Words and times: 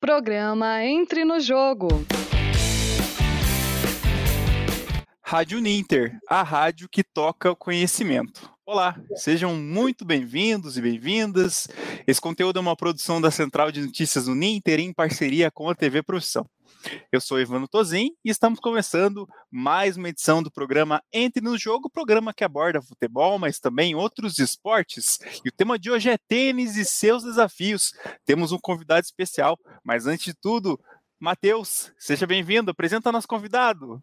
Programa 0.00 0.84
Entre 0.84 1.24
no 1.24 1.40
Jogo. 1.40 1.88
Rádio 5.20 5.60
Ninter, 5.60 6.16
a 6.28 6.40
rádio 6.44 6.88
que 6.88 7.02
toca 7.02 7.50
o 7.50 7.56
conhecimento. 7.56 8.48
Olá, 8.64 8.96
sejam 9.16 9.56
muito 9.56 10.04
bem-vindos 10.04 10.78
e 10.78 10.82
bem-vindas. 10.82 11.66
Esse 12.06 12.20
conteúdo 12.20 12.60
é 12.60 12.62
uma 12.62 12.76
produção 12.76 13.20
da 13.20 13.32
Central 13.32 13.72
de 13.72 13.80
Notícias 13.80 14.26
do 14.26 14.36
Ninter 14.36 14.78
em 14.78 14.92
parceria 14.92 15.50
com 15.50 15.68
a 15.68 15.74
TV 15.74 16.00
Profissão. 16.00 16.48
Eu 17.10 17.20
sou 17.20 17.40
Ivano 17.40 17.66
Tozin 17.68 18.10
e 18.24 18.30
estamos 18.30 18.60
começando 18.60 19.28
mais 19.50 19.96
uma 19.96 20.08
edição 20.08 20.42
do 20.42 20.50
programa 20.50 21.02
Entre 21.12 21.42
no 21.42 21.58
Jogo, 21.58 21.90
programa 21.90 22.32
que 22.32 22.44
aborda 22.44 22.82
futebol, 22.82 23.38
mas 23.38 23.58
também 23.58 23.94
outros 23.94 24.38
esportes. 24.38 25.18
E 25.44 25.48
o 25.48 25.52
tema 25.52 25.78
de 25.78 25.90
hoje 25.90 26.10
é 26.10 26.18
tênis 26.28 26.76
e 26.76 26.84
seus 26.84 27.22
desafios. 27.22 27.92
Temos 28.24 28.52
um 28.52 28.58
convidado 28.58 29.04
especial, 29.04 29.58
mas 29.84 30.06
antes 30.06 30.24
de 30.24 30.34
tudo, 30.34 30.78
Matheus, 31.18 31.92
seja 31.98 32.26
bem-vindo, 32.26 32.70
apresenta 32.70 33.10
nosso 33.10 33.26
convidado. 33.26 34.02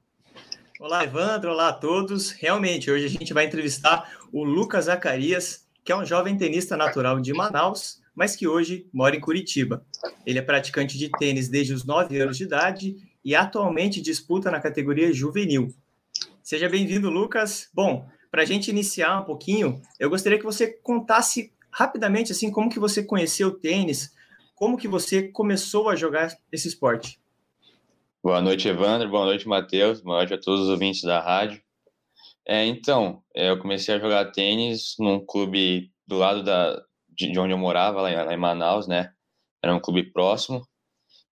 Olá, 0.79 1.05
Evandro, 1.05 1.51
olá 1.51 1.69
a 1.69 1.73
todos. 1.73 2.31
Realmente, 2.31 2.91
hoje 2.91 3.05
a 3.05 3.09
gente 3.09 3.33
vai 3.33 3.45
entrevistar 3.45 4.17
o 4.31 4.43
Lucas 4.43 4.85
Zacarias, 4.85 5.65
que 5.83 5.91
é 5.91 5.95
um 5.95 6.05
jovem 6.05 6.37
tenista 6.37 6.75
natural 6.75 7.21
de 7.21 7.33
Manaus, 7.33 8.01
mas 8.15 8.35
que 8.35 8.47
hoje 8.47 8.87
mora 8.93 9.15
em 9.15 9.19
Curitiba. 9.19 9.85
Ele 10.25 10.39
é 10.39 10.41
praticante 10.41 10.97
de 10.97 11.09
tênis 11.09 11.49
desde 11.49 11.73
os 11.73 11.83
9 11.83 12.17
anos 12.19 12.37
de 12.37 12.43
idade 12.43 12.95
e 13.23 13.35
atualmente 13.35 14.01
disputa 14.01 14.49
na 14.49 14.61
categoria 14.61 15.11
juvenil. 15.11 15.73
Seja 16.41 16.69
bem-vindo, 16.69 17.09
Lucas. 17.09 17.69
Bom, 17.73 18.07
para 18.31 18.43
a 18.43 18.45
gente 18.45 18.69
iniciar 18.69 19.19
um 19.21 19.25
pouquinho, 19.25 19.81
eu 19.99 20.09
gostaria 20.09 20.39
que 20.39 20.45
você 20.45 20.67
contasse 20.67 21.51
rapidamente 21.71 22.31
assim 22.31 22.49
como 22.49 22.69
que 22.69 22.79
você 22.79 23.03
conheceu 23.03 23.49
o 23.49 23.59
tênis, 23.59 24.13
como 24.55 24.77
que 24.77 24.87
você 24.87 25.23
começou 25.23 25.89
a 25.89 25.95
jogar 25.95 26.35
esse 26.51 26.67
esporte. 26.67 27.19
Boa 28.23 28.41
noite, 28.41 28.67
Evandro. 28.67 29.09
Boa 29.09 29.25
noite, 29.25 29.47
Matheus. 29.47 30.01
Boa 30.01 30.17
noite 30.17 30.33
a 30.33 30.39
todos 30.39 30.61
os 30.61 30.69
ouvintes 30.69 31.01
da 31.01 31.19
rádio. 31.19 31.61
É, 32.47 32.65
então, 32.65 33.21
é, 33.35 33.49
eu 33.49 33.57
comecei 33.57 33.93
a 33.93 33.99
jogar 33.99 34.31
tênis 34.31 34.95
num 34.99 35.19
clube 35.23 35.91
do 36.07 36.17
lado 36.17 36.43
da, 36.43 36.81
de 37.15 37.39
onde 37.39 37.53
eu 37.53 37.57
morava, 37.57 38.01
lá 38.01 38.33
em 38.33 38.37
Manaus, 38.37 38.87
né? 38.87 39.11
Era 39.63 39.73
um 39.73 39.79
clube 39.79 40.11
próximo. 40.11 40.61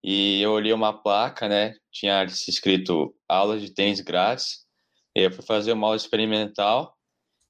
E 0.04 0.42
eu 0.42 0.52
olhei 0.52 0.74
uma 0.74 0.94
placa, 0.94 1.48
né? 1.48 1.76
Tinha 1.92 2.24
escrito 2.26 3.16
aulas 3.28 3.62
de 3.62 3.74
tênis 3.74 4.02
grátis. 4.02 4.66
E 5.16 5.22
eu 5.22 5.32
fui 5.32 5.44
fazer 5.46 5.74
uma 5.74 5.88
aula 5.88 5.96
experimental 5.96 6.96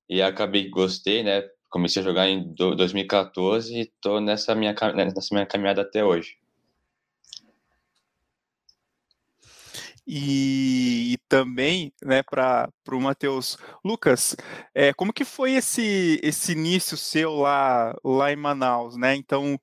e 0.09 0.21
acabei 0.21 0.69
gostei, 0.69 1.23
né? 1.23 1.43
Comecei 1.69 2.01
a 2.01 2.05
jogar 2.05 2.27
em 2.29 2.53
2014 2.53 3.73
e 3.79 3.91
tô 4.01 4.19
nessa 4.19 4.53
minha, 4.53 4.75
nessa 4.95 5.33
minha 5.33 5.45
caminhada 5.45 5.81
até 5.81 6.03
hoje. 6.03 6.37
E, 10.05 11.13
e, 11.13 11.17
também, 11.29 11.93
né, 12.03 12.21
para 12.23 12.69
o 12.91 12.99
Matheus 12.99 13.57
Lucas, 13.85 14.35
é, 14.75 14.93
como 14.93 15.13
que 15.13 15.23
foi 15.23 15.53
esse, 15.53 16.19
esse 16.21 16.51
início 16.51 16.97
seu 16.97 17.31
lá, 17.35 17.95
lá 18.03 18.31
em 18.31 18.35
Manaus, 18.35 18.97
né? 18.97 19.15
Então, 19.15 19.57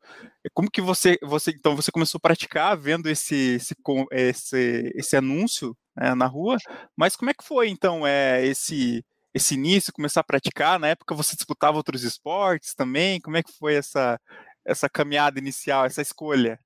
como 0.54 0.70
que 0.70 0.80
você, 0.80 1.18
você, 1.22 1.50
então 1.50 1.76
você 1.76 1.92
começou 1.92 2.18
a 2.18 2.26
praticar 2.26 2.76
vendo 2.76 3.08
esse, 3.10 3.56
esse, 3.56 3.74
esse, 4.12 4.92
esse 4.94 5.16
anúncio 5.16 5.76
né, 5.96 6.14
na 6.14 6.26
rua, 6.26 6.56
mas 6.96 7.16
como 7.16 7.30
é 7.30 7.34
que 7.34 7.44
foi, 7.44 7.68
então, 7.68 8.06
é, 8.06 8.44
esse, 8.46 9.04
esse 9.34 9.54
início, 9.54 9.92
começar 9.92 10.20
a 10.20 10.24
praticar? 10.24 10.78
Na 10.78 10.88
época 10.88 11.14
você 11.14 11.36
disputava 11.36 11.76
outros 11.76 12.02
esportes 12.02 12.74
também? 12.74 13.20
Como 13.20 13.36
é 13.36 13.42
que 13.42 13.52
foi 13.58 13.74
essa, 13.74 14.18
essa 14.64 14.88
caminhada 14.88 15.38
inicial, 15.38 15.84
essa 15.84 16.02
escolha? 16.02 16.58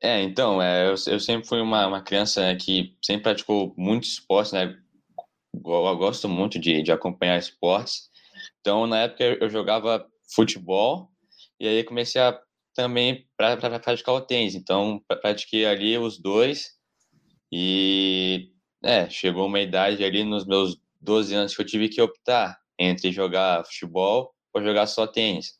É, 0.00 0.22
então, 0.22 0.62
é, 0.62 0.86
eu, 0.86 0.94
eu 1.06 1.20
sempre 1.20 1.46
fui 1.46 1.60
uma, 1.60 1.86
uma 1.86 2.02
criança 2.02 2.40
né, 2.40 2.56
que 2.56 2.96
sempre 3.02 3.24
praticou 3.24 3.74
muitos 3.76 4.10
esportes, 4.12 4.52
né? 4.52 4.78
Eu, 5.52 5.86
eu 5.86 5.96
gosto 5.96 6.28
muito 6.28 6.58
de, 6.58 6.82
de 6.82 6.92
acompanhar 6.92 7.36
esportes. 7.36 8.08
Então, 8.60 8.86
na 8.86 9.00
época, 9.00 9.24
eu 9.24 9.50
jogava 9.50 10.06
futebol 10.32 11.10
e 11.58 11.66
aí 11.66 11.82
comecei 11.82 12.20
a 12.20 12.38
também 12.74 13.26
para 13.36 13.56
praticar 13.80 14.14
o 14.14 14.20
tênis. 14.20 14.54
Então, 14.54 15.02
pratiquei 15.20 15.66
ali 15.66 15.98
os 15.98 16.16
dois 16.16 16.76
e 17.50 18.52
é, 18.84 19.10
chegou 19.10 19.46
uma 19.46 19.60
idade 19.60 20.04
ali 20.04 20.22
nos 20.22 20.46
meus 20.46 20.80
12 21.00 21.34
anos 21.34 21.56
que 21.56 21.62
eu 21.62 21.66
tive 21.66 21.88
que 21.88 22.00
optar 22.00 22.56
entre 22.78 23.10
jogar 23.10 23.64
futebol 23.64 24.32
ou 24.54 24.62
jogar 24.62 24.86
só 24.86 25.08
tênis. 25.08 25.54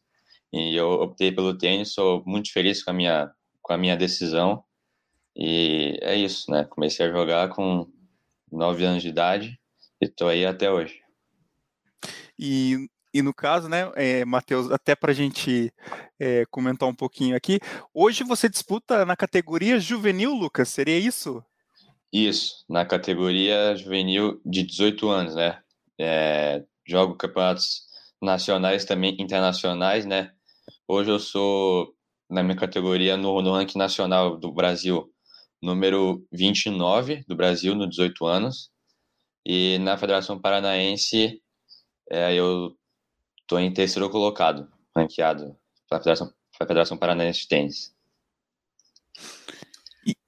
E 0.52 0.76
eu 0.76 0.92
optei 0.92 1.32
pelo 1.32 1.58
tênis, 1.58 1.92
sou 1.92 2.22
muito 2.24 2.52
feliz 2.52 2.84
com 2.84 2.90
a 2.90 2.94
minha 2.94 3.32
com 3.68 3.74
a 3.74 3.78
minha 3.78 3.96
decisão. 3.96 4.64
E 5.36 5.98
é 6.00 6.16
isso, 6.16 6.50
né? 6.50 6.64
Comecei 6.64 7.04
a 7.04 7.12
jogar 7.12 7.50
com 7.50 7.86
9 8.50 8.82
anos 8.82 9.02
de 9.02 9.10
idade 9.10 9.60
e 10.00 10.06
estou 10.06 10.28
aí 10.28 10.46
até 10.46 10.70
hoje. 10.70 10.98
E, 12.38 12.88
e 13.12 13.20
no 13.20 13.34
caso, 13.34 13.68
né, 13.68 13.92
é, 13.94 14.24
Matheus, 14.24 14.70
até 14.70 14.96
para 14.96 15.12
a 15.12 15.14
gente 15.14 15.70
é, 16.18 16.46
comentar 16.46 16.88
um 16.88 16.94
pouquinho 16.94 17.36
aqui, 17.36 17.60
hoje 17.92 18.24
você 18.24 18.48
disputa 18.48 19.04
na 19.04 19.14
categoria 19.14 19.78
juvenil, 19.78 20.32
Lucas, 20.32 20.70
seria 20.70 20.98
isso? 20.98 21.44
Isso, 22.10 22.64
na 22.68 22.86
categoria 22.86 23.76
juvenil 23.76 24.40
de 24.46 24.62
18 24.62 25.08
anos, 25.10 25.34
né? 25.34 25.60
É, 26.00 26.64
jogo 26.86 27.16
campeonatos 27.16 27.82
nacionais 28.22 28.86
também 28.86 29.14
internacionais, 29.20 30.06
né? 30.06 30.32
Hoje 30.86 31.10
eu 31.10 31.18
sou 31.18 31.97
na 32.28 32.42
minha 32.42 32.56
categoria 32.56 33.16
no, 33.16 33.40
no 33.42 33.52
ranking 33.52 33.78
nacional 33.78 34.36
do 34.36 34.52
Brasil, 34.52 35.12
número 35.62 36.24
29 36.32 37.24
do 37.26 37.34
Brasil, 37.34 37.74
no 37.74 37.88
18 37.88 38.26
anos. 38.26 38.70
E 39.44 39.78
na 39.78 39.96
Federação 39.96 40.38
Paranaense, 40.38 41.42
é, 42.10 42.34
eu 42.34 42.76
estou 43.40 43.58
em 43.58 43.72
terceiro 43.72 44.10
colocado, 44.10 44.68
ranqueado 44.94 45.56
pela 45.88 46.00
Federação, 46.00 46.32
pela 46.58 46.68
Federação 46.68 46.98
Paranaense 46.98 47.40
de 47.40 47.48
Tênis. 47.48 47.96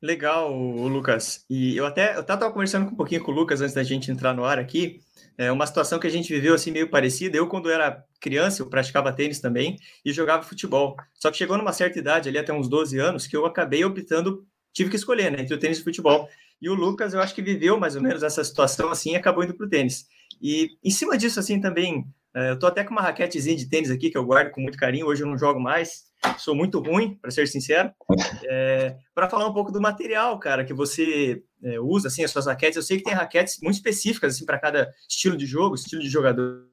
Legal, 0.02 0.50
Lucas. 0.52 1.44
E 1.48 1.76
eu 1.76 1.84
até 1.84 2.16
eu 2.16 2.22
estava 2.22 2.50
conversando 2.50 2.90
um 2.90 2.94
pouquinho 2.94 3.22
com 3.22 3.30
o 3.30 3.34
Lucas 3.34 3.60
antes 3.60 3.74
da 3.74 3.82
gente 3.82 4.10
entrar 4.10 4.34
no 4.34 4.44
ar 4.44 4.58
aqui. 4.58 5.00
É 5.40 5.50
uma 5.50 5.66
situação 5.66 5.98
que 5.98 6.06
a 6.06 6.10
gente 6.10 6.30
viveu 6.30 6.52
assim 6.52 6.70
meio 6.70 6.90
parecida. 6.90 7.34
Eu, 7.34 7.46
quando 7.46 7.70
era 7.70 8.04
criança, 8.20 8.60
eu 8.60 8.68
praticava 8.68 9.10
tênis 9.10 9.40
também 9.40 9.78
e 10.04 10.12
jogava 10.12 10.42
futebol. 10.42 10.94
Só 11.14 11.30
que 11.30 11.38
chegou 11.38 11.56
numa 11.56 11.72
certa 11.72 11.98
idade, 11.98 12.28
ali 12.28 12.36
até 12.36 12.52
uns 12.52 12.68
12 12.68 12.98
anos, 12.98 13.26
que 13.26 13.34
eu 13.34 13.46
acabei 13.46 13.82
optando, 13.82 14.46
tive 14.70 14.90
que 14.90 14.96
escolher, 14.96 15.32
né, 15.32 15.40
entre 15.40 15.54
o 15.54 15.58
tênis 15.58 15.78
e 15.78 15.80
o 15.80 15.84
futebol. 15.84 16.28
E 16.60 16.68
o 16.68 16.74
Lucas, 16.74 17.14
eu 17.14 17.20
acho 17.22 17.34
que 17.34 17.40
viveu 17.40 17.80
mais 17.80 17.96
ou 17.96 18.02
menos 18.02 18.22
essa 18.22 18.44
situação 18.44 18.90
assim 18.90 19.12
e 19.12 19.16
acabou 19.16 19.42
indo 19.42 19.54
para 19.54 19.64
o 19.64 19.68
tênis. 19.70 20.04
E 20.42 20.76
em 20.84 20.90
cima 20.90 21.16
disso, 21.16 21.40
assim, 21.40 21.58
também, 21.58 22.04
é, 22.36 22.50
eu 22.50 22.58
tô 22.58 22.66
até 22.66 22.84
com 22.84 22.90
uma 22.90 23.00
raquetezinha 23.00 23.56
de 23.56 23.66
tênis 23.66 23.90
aqui 23.90 24.10
que 24.10 24.18
eu 24.18 24.26
guardo 24.26 24.50
com 24.50 24.60
muito 24.60 24.76
carinho. 24.76 25.06
Hoje 25.06 25.22
eu 25.22 25.26
não 25.26 25.38
jogo 25.38 25.58
mais, 25.58 26.04
sou 26.38 26.54
muito 26.54 26.78
ruim, 26.80 27.14
para 27.14 27.30
ser 27.30 27.46
sincero. 27.46 27.92
É, 28.52 28.96
para 29.14 29.28
falar 29.28 29.46
um 29.46 29.52
pouco 29.52 29.70
do 29.70 29.80
material, 29.80 30.38
cara, 30.38 30.64
que 30.64 30.74
você 30.74 31.42
é, 31.62 31.78
usa, 31.78 32.08
assim, 32.08 32.24
as 32.24 32.30
suas 32.32 32.46
raquetes. 32.46 32.76
Eu 32.76 32.82
sei 32.82 32.98
que 32.98 33.04
tem 33.04 33.12
raquetes 33.12 33.58
muito 33.62 33.76
específicas, 33.76 34.34
assim, 34.34 34.44
para 34.44 34.58
cada 34.58 34.92
estilo 35.08 35.36
de 35.36 35.46
jogo, 35.46 35.76
estilo 35.76 36.02
de 36.02 36.08
jogador, 36.08 36.66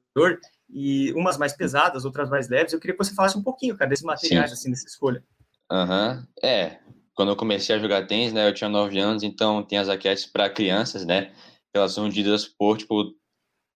e 0.68 1.12
umas 1.12 1.38
mais 1.38 1.52
pesadas, 1.52 2.04
outras 2.04 2.28
mais 2.28 2.48
leves. 2.48 2.72
Eu 2.72 2.80
queria 2.80 2.96
que 2.96 3.04
você 3.04 3.14
falasse 3.14 3.38
um 3.38 3.42
pouquinho, 3.42 3.76
cara, 3.76 3.88
desses 3.88 4.04
materiais, 4.04 4.50
Sim. 4.50 4.54
assim, 4.54 4.70
dessa 4.70 4.86
escolha. 4.86 5.22
Aham, 5.70 6.16
uhum. 6.16 6.48
é. 6.48 6.78
Quando 7.14 7.30
eu 7.30 7.36
comecei 7.36 7.74
a 7.74 7.78
jogar 7.78 8.06
tênis, 8.06 8.32
né, 8.32 8.48
eu 8.48 8.54
tinha 8.54 8.70
9 8.70 8.96
anos, 8.98 9.22
então 9.22 9.62
tem 9.62 9.78
as 9.78 9.88
raquetes 9.88 10.24
para 10.24 10.48
crianças, 10.48 11.04
né, 11.04 11.32
elas 11.74 11.92
são 11.92 12.04
medidas 12.04 12.46
por, 12.46 12.78
tipo, 12.78 13.12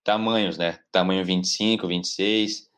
tamanhos, 0.04 0.56
né, 0.56 0.78
tamanho 0.92 1.24
25, 1.24 1.88
26, 1.88 2.68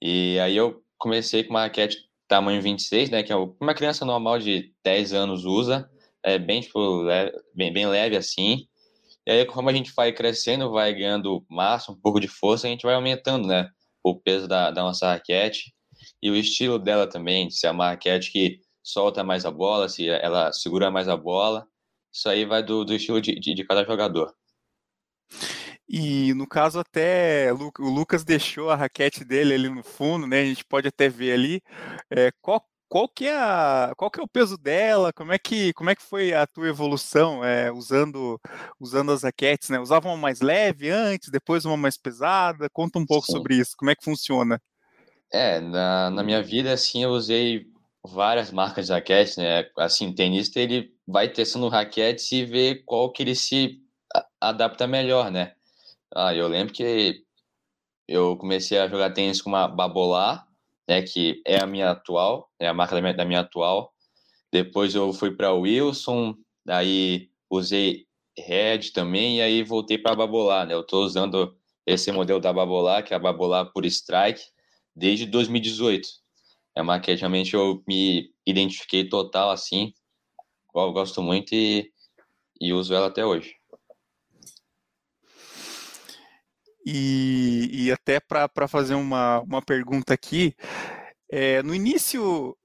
e 0.00 0.38
aí 0.38 0.56
eu 0.56 0.80
comecei 0.96 1.42
com 1.42 1.50
uma 1.50 1.62
raquete 1.62 2.05
tamanho 2.28 2.60
26, 2.62 3.10
né, 3.10 3.22
que 3.22 3.32
é 3.32 3.36
uma 3.36 3.74
criança 3.74 4.04
normal 4.04 4.38
de 4.38 4.72
10 4.84 5.12
anos 5.12 5.44
usa, 5.44 5.88
é 6.22 6.38
bem, 6.38 6.60
tipo, 6.60 7.02
leve, 7.02 7.32
bem, 7.54 7.72
bem 7.72 7.86
leve 7.86 8.16
assim. 8.16 8.66
E 9.26 9.30
aí, 9.30 9.44
como 9.44 9.68
a 9.68 9.72
gente 9.72 9.92
vai 9.94 10.12
crescendo, 10.12 10.70
vai 10.70 10.92
ganhando 10.92 11.44
massa, 11.48 11.92
um 11.92 12.00
pouco 12.00 12.20
de 12.20 12.28
força, 12.28 12.66
a 12.66 12.70
gente 12.70 12.82
vai 12.82 12.94
aumentando, 12.94 13.46
né, 13.46 13.68
o 14.02 14.14
peso 14.14 14.46
da, 14.48 14.70
da 14.70 14.82
nossa 14.82 15.12
raquete 15.12 15.74
e 16.22 16.30
o 16.30 16.36
estilo 16.36 16.78
dela 16.78 17.08
também, 17.08 17.50
se 17.50 17.66
é 17.66 17.70
uma 17.70 17.90
raquete 17.90 18.30
que 18.30 18.60
solta 18.82 19.24
mais 19.24 19.44
a 19.44 19.50
bola, 19.50 19.88
se 19.88 20.08
ela 20.08 20.52
segura 20.52 20.90
mais 20.90 21.08
a 21.08 21.16
bola. 21.16 21.66
Isso 22.12 22.28
aí 22.28 22.44
vai 22.44 22.62
do, 22.62 22.84
do 22.84 22.94
estilo 22.94 23.20
de, 23.20 23.38
de, 23.38 23.52
de 23.52 23.64
cada 23.64 23.84
jogador. 23.84 24.32
E 25.88 26.34
no 26.34 26.46
caso 26.48 26.80
até 26.80 27.52
o 27.52 27.88
Lucas 27.88 28.24
deixou 28.24 28.70
a 28.70 28.76
raquete 28.76 29.24
dele 29.24 29.54
ali 29.54 29.68
no 29.68 29.84
fundo, 29.84 30.26
né? 30.26 30.40
A 30.40 30.44
gente 30.44 30.64
pode 30.64 30.88
até 30.88 31.08
ver 31.08 31.32
ali 31.32 31.62
é, 32.10 32.32
qual, 32.42 32.64
qual 32.88 33.08
que 33.08 33.26
é 33.26 33.36
a, 33.36 33.92
qual 33.96 34.10
que 34.10 34.20
é 34.20 34.22
o 34.22 34.28
peso 34.28 34.58
dela, 34.58 35.12
como 35.12 35.32
é 35.32 35.38
que 35.38 35.72
como 35.74 35.88
é 35.88 35.94
que 35.94 36.02
foi 36.02 36.34
a 36.34 36.46
tua 36.46 36.68
evolução 36.68 37.44
é, 37.44 37.70
usando 37.70 38.40
usando 38.80 39.12
as 39.12 39.22
raquetes, 39.22 39.68
né? 39.68 39.78
Usava 39.78 40.08
uma 40.08 40.16
mais 40.16 40.40
leve 40.40 40.90
antes, 40.90 41.30
depois 41.30 41.64
uma 41.64 41.76
mais 41.76 41.96
pesada. 41.96 42.68
Conta 42.72 42.98
um 42.98 43.06
pouco 43.06 43.26
Sim. 43.26 43.32
sobre 43.32 43.54
isso, 43.56 43.76
como 43.76 43.90
é 43.90 43.94
que 43.94 44.04
funciona? 44.04 44.60
É, 45.32 45.60
na, 45.60 46.10
na 46.10 46.22
minha 46.22 46.42
vida 46.42 46.72
assim 46.72 47.04
eu 47.04 47.10
usei 47.10 47.66
várias 48.04 48.50
marcas 48.50 48.86
de 48.86 48.92
raquete, 48.92 49.38
né? 49.38 49.68
Assim, 49.78 50.08
o 50.08 50.14
tenista 50.14 50.60
ele 50.60 50.94
vai 51.06 51.28
testando 51.28 51.68
raquetes 51.68 52.30
e 52.32 52.44
vê 52.44 52.74
qual 52.86 53.12
que 53.12 53.22
ele 53.22 53.34
se 53.34 53.80
adapta 54.40 54.86
melhor, 54.86 55.30
né? 55.30 55.55
Ah, 56.14 56.34
eu 56.34 56.48
lembro 56.48 56.72
que 56.72 57.22
eu 58.08 58.36
comecei 58.36 58.78
a 58.78 58.88
jogar 58.88 59.12
tênis 59.12 59.42
com 59.42 59.50
uma 59.50 59.68
Babolar, 59.68 60.46
né, 60.88 61.02
que 61.02 61.42
é 61.44 61.58
a 61.62 61.66
minha 61.66 61.90
atual, 61.90 62.50
é 62.60 62.68
a 62.68 62.74
marca 62.74 62.94
da 62.94 63.00
minha, 63.00 63.14
da 63.14 63.24
minha 63.24 63.40
atual. 63.40 63.92
Depois 64.52 64.94
eu 64.94 65.12
fui 65.12 65.34
para 65.34 65.52
Wilson, 65.52 66.34
daí 66.64 67.30
usei 67.50 68.06
Red 68.38 68.90
também, 68.92 69.38
e 69.38 69.42
aí 69.42 69.62
voltei 69.62 69.98
para 69.98 70.12
a 70.12 70.16
Babolar, 70.16 70.66
né? 70.66 70.74
Eu 70.74 70.82
estou 70.82 71.04
usando 71.04 71.56
esse 71.86 72.12
modelo 72.12 72.40
da 72.40 72.52
Babolar, 72.52 73.04
que 73.04 73.12
é 73.12 73.16
a 73.16 73.20
Babolar 73.20 73.72
por 73.72 73.84
Strike, 73.86 74.42
desde 74.94 75.26
2018. 75.26 76.08
É 76.76 76.82
uma 76.82 77.00
que 77.00 77.14
realmente 77.14 77.54
eu 77.54 77.82
me 77.88 78.30
identifiquei 78.46 79.08
total, 79.08 79.50
assim, 79.50 79.92
eu 80.74 80.92
gosto 80.92 81.22
muito 81.22 81.54
e, 81.54 81.90
e 82.60 82.72
uso 82.72 82.94
ela 82.94 83.06
até 83.06 83.24
hoje. 83.24 83.56
E, 86.86 87.68
e 87.72 87.92
até 87.92 88.20
para 88.20 88.68
fazer 88.68 88.94
uma, 88.94 89.40
uma 89.40 89.60
pergunta 89.60 90.14
aqui, 90.14 90.54
é, 91.30 91.60
no 91.64 91.74
início 91.74 92.56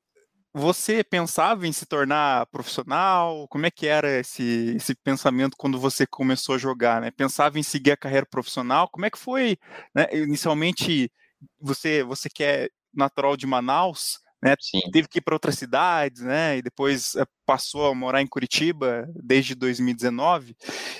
você 0.53 1.03
pensava 1.03 1.65
em 1.65 1.71
se 1.71 1.85
tornar 1.85 2.45
profissional? 2.47 3.47
Como 3.47 3.65
é 3.65 3.71
que 3.71 3.87
era 3.87 4.19
esse, 4.19 4.75
esse 4.75 4.93
pensamento 4.95 5.55
quando 5.57 5.79
você 5.79 6.05
começou 6.05 6.55
a 6.55 6.57
jogar? 6.57 7.01
Né? 7.01 7.09
Pensava 7.11 7.57
em 7.57 7.63
seguir 7.63 7.91
a 7.91 7.97
carreira 7.97 8.25
profissional? 8.29 8.89
Como 8.89 9.05
é 9.05 9.09
que 9.09 9.17
foi? 9.17 9.57
Né? 9.95 10.07
Inicialmente, 10.11 11.11
você, 11.59 12.03
você 12.03 12.29
que 12.29 12.43
é 12.43 12.69
natural 12.93 13.37
de 13.37 13.47
Manaus, 13.47 14.19
né? 14.41 14.55
Teve 14.91 15.07
que 15.07 15.19
ir 15.19 15.21
para 15.21 15.35
outras 15.35 15.55
cidades, 15.55 16.21
né? 16.23 16.57
E 16.57 16.61
depois 16.61 17.15
eh, 17.15 17.25
passou 17.45 17.85
a 17.85 17.93
morar 17.93 18.21
em 18.21 18.27
Curitiba 18.27 19.07
desde 19.15 19.53
2019. 19.53 20.55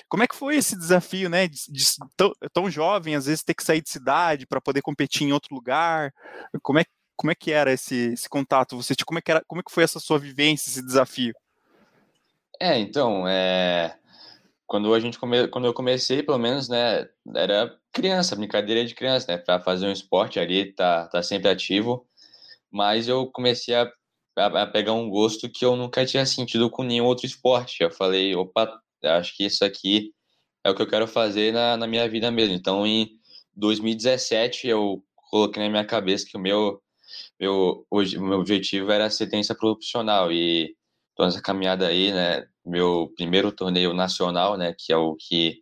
Como 0.08 0.22
é 0.22 0.28
que 0.28 0.36
foi 0.36 0.58
esse 0.58 0.78
desafio, 0.78 1.28
né? 1.28 1.48
De, 1.48 1.58
de 1.70 1.84
tão, 2.16 2.32
tão, 2.54 2.70
jovem, 2.70 3.16
às 3.16 3.26
vezes 3.26 3.44
ter 3.44 3.56
que 3.56 3.64
sair 3.64 3.82
de 3.82 3.90
cidade 3.90 4.46
para 4.46 4.62
poder 4.62 4.84
competir 4.84 5.28
em 5.28 5.34
outro 5.34 5.56
lugar. 5.56 6.14
Como 6.62 6.78
é, 6.78 6.86
como 7.16 7.32
é 7.32 7.36
que 7.36 7.52
era 7.52 7.74
esse, 7.74 8.14
esse 8.14 8.30
contato? 8.30 8.78
Você, 8.78 8.94
como 9.04 9.18
é 9.18 9.22
que 9.22 9.32
era, 9.32 9.44
como 9.48 9.62
é 9.62 9.64
que 9.64 9.74
foi 9.74 9.84
essa 9.84 10.00
sua 10.00 10.20
vivência, 10.20 10.70
esse 10.70 10.86
desafio? 10.86 11.34
É, 12.60 12.78
então, 12.78 13.28
é... 13.28 13.98
quando 14.68 14.94
a 14.94 15.00
gente 15.00 15.18
come... 15.18 15.48
quando 15.48 15.66
eu 15.66 15.74
comecei, 15.74 16.22
pelo 16.22 16.38
menos, 16.38 16.70
né, 16.70 17.08
era 17.36 17.76
criança, 17.92 18.36
brincadeira 18.36 18.86
de 18.86 18.94
criança, 18.94 19.32
né, 19.32 19.38
para 19.40 19.60
fazer 19.60 19.88
um 19.88 19.92
esporte 19.92 20.40
ali, 20.40 20.72
tá, 20.74 21.08
tá 21.08 21.24
sempre 21.24 21.50
ativo 21.50 22.08
mas 22.72 23.08
eu 23.08 23.28
comecei 23.28 23.76
a, 23.76 23.92
a, 24.38 24.64
a, 24.64 24.68
pegar 24.68 24.94
um 24.94 25.10
gosto 25.10 25.50
que 25.50 25.66
eu 25.66 25.76
nunca 25.76 26.06
tinha 26.06 26.26
sentido 26.26 26.70
com 26.70 26.84
nenhum 26.84 27.06
outro 27.06 27.26
esporte. 27.26 27.84
Eu 27.84 27.92
falei, 27.92 28.36
opa, 28.36 28.82
acho 29.04 29.36
que 29.36 29.46
isso 29.46 29.66
aqui 29.66 30.12
é 30.64 30.70
o 30.70 30.76
que 30.76 30.82
eu 30.82 30.88
quero 30.88 31.08
fazer 31.08 31.54
na, 31.54 31.76
na 31.78 31.88
minha 31.88 32.08
vida 32.08 32.32
mesmo. 32.32 32.56
Então, 32.56 32.86
em 32.86 33.10
2017, 33.56 34.68
eu 34.68 35.04
coloquei 35.30 35.62
na 35.64 35.70
minha 35.70 35.86
cabeça 35.86 36.26
que 36.26 36.38
o 36.38 36.40
meu, 36.40 36.82
meu, 37.40 37.86
meu 38.20 38.40
objetivo 38.40 38.92
era 38.92 39.10
ser 39.10 39.28
tenista 39.28 39.56
profissional. 39.56 40.32
E 40.32 40.76
tô 41.16 41.26
nessa 41.26 41.42
caminhada 41.42 41.88
aí, 41.88 42.12
né? 42.12 42.46
Meu 42.66 43.12
primeiro 43.16 43.52
torneio 43.52 43.94
nacional, 43.94 44.58
né? 44.58 44.74
Que 44.78 44.94
é 44.94 44.98
o 44.98 45.16
que, 45.16 45.62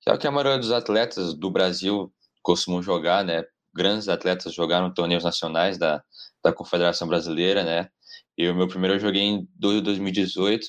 que 0.00 0.10
é 0.10 0.12
o 0.12 0.18
que 0.18 0.26
a 0.26 0.30
maioria 0.30 0.58
dos 0.58 0.72
atletas 0.72 1.34
do 1.34 1.50
Brasil 1.50 2.12
costumam 2.42 2.82
jogar, 2.82 3.24
né? 3.24 3.44
Grandes 3.74 4.08
atletas 4.08 4.54
jogaram 4.54 4.92
torneios 4.92 5.24
nacionais 5.24 5.78
da, 5.78 6.02
da 6.44 6.52
Confederação 6.52 7.08
Brasileira, 7.08 7.64
né? 7.64 7.88
E 8.36 8.48
o 8.48 8.54
meu 8.54 8.68
primeiro 8.68 8.96
eu 8.96 9.00
joguei 9.00 9.22
em 9.22 9.48
2018. 9.58 10.68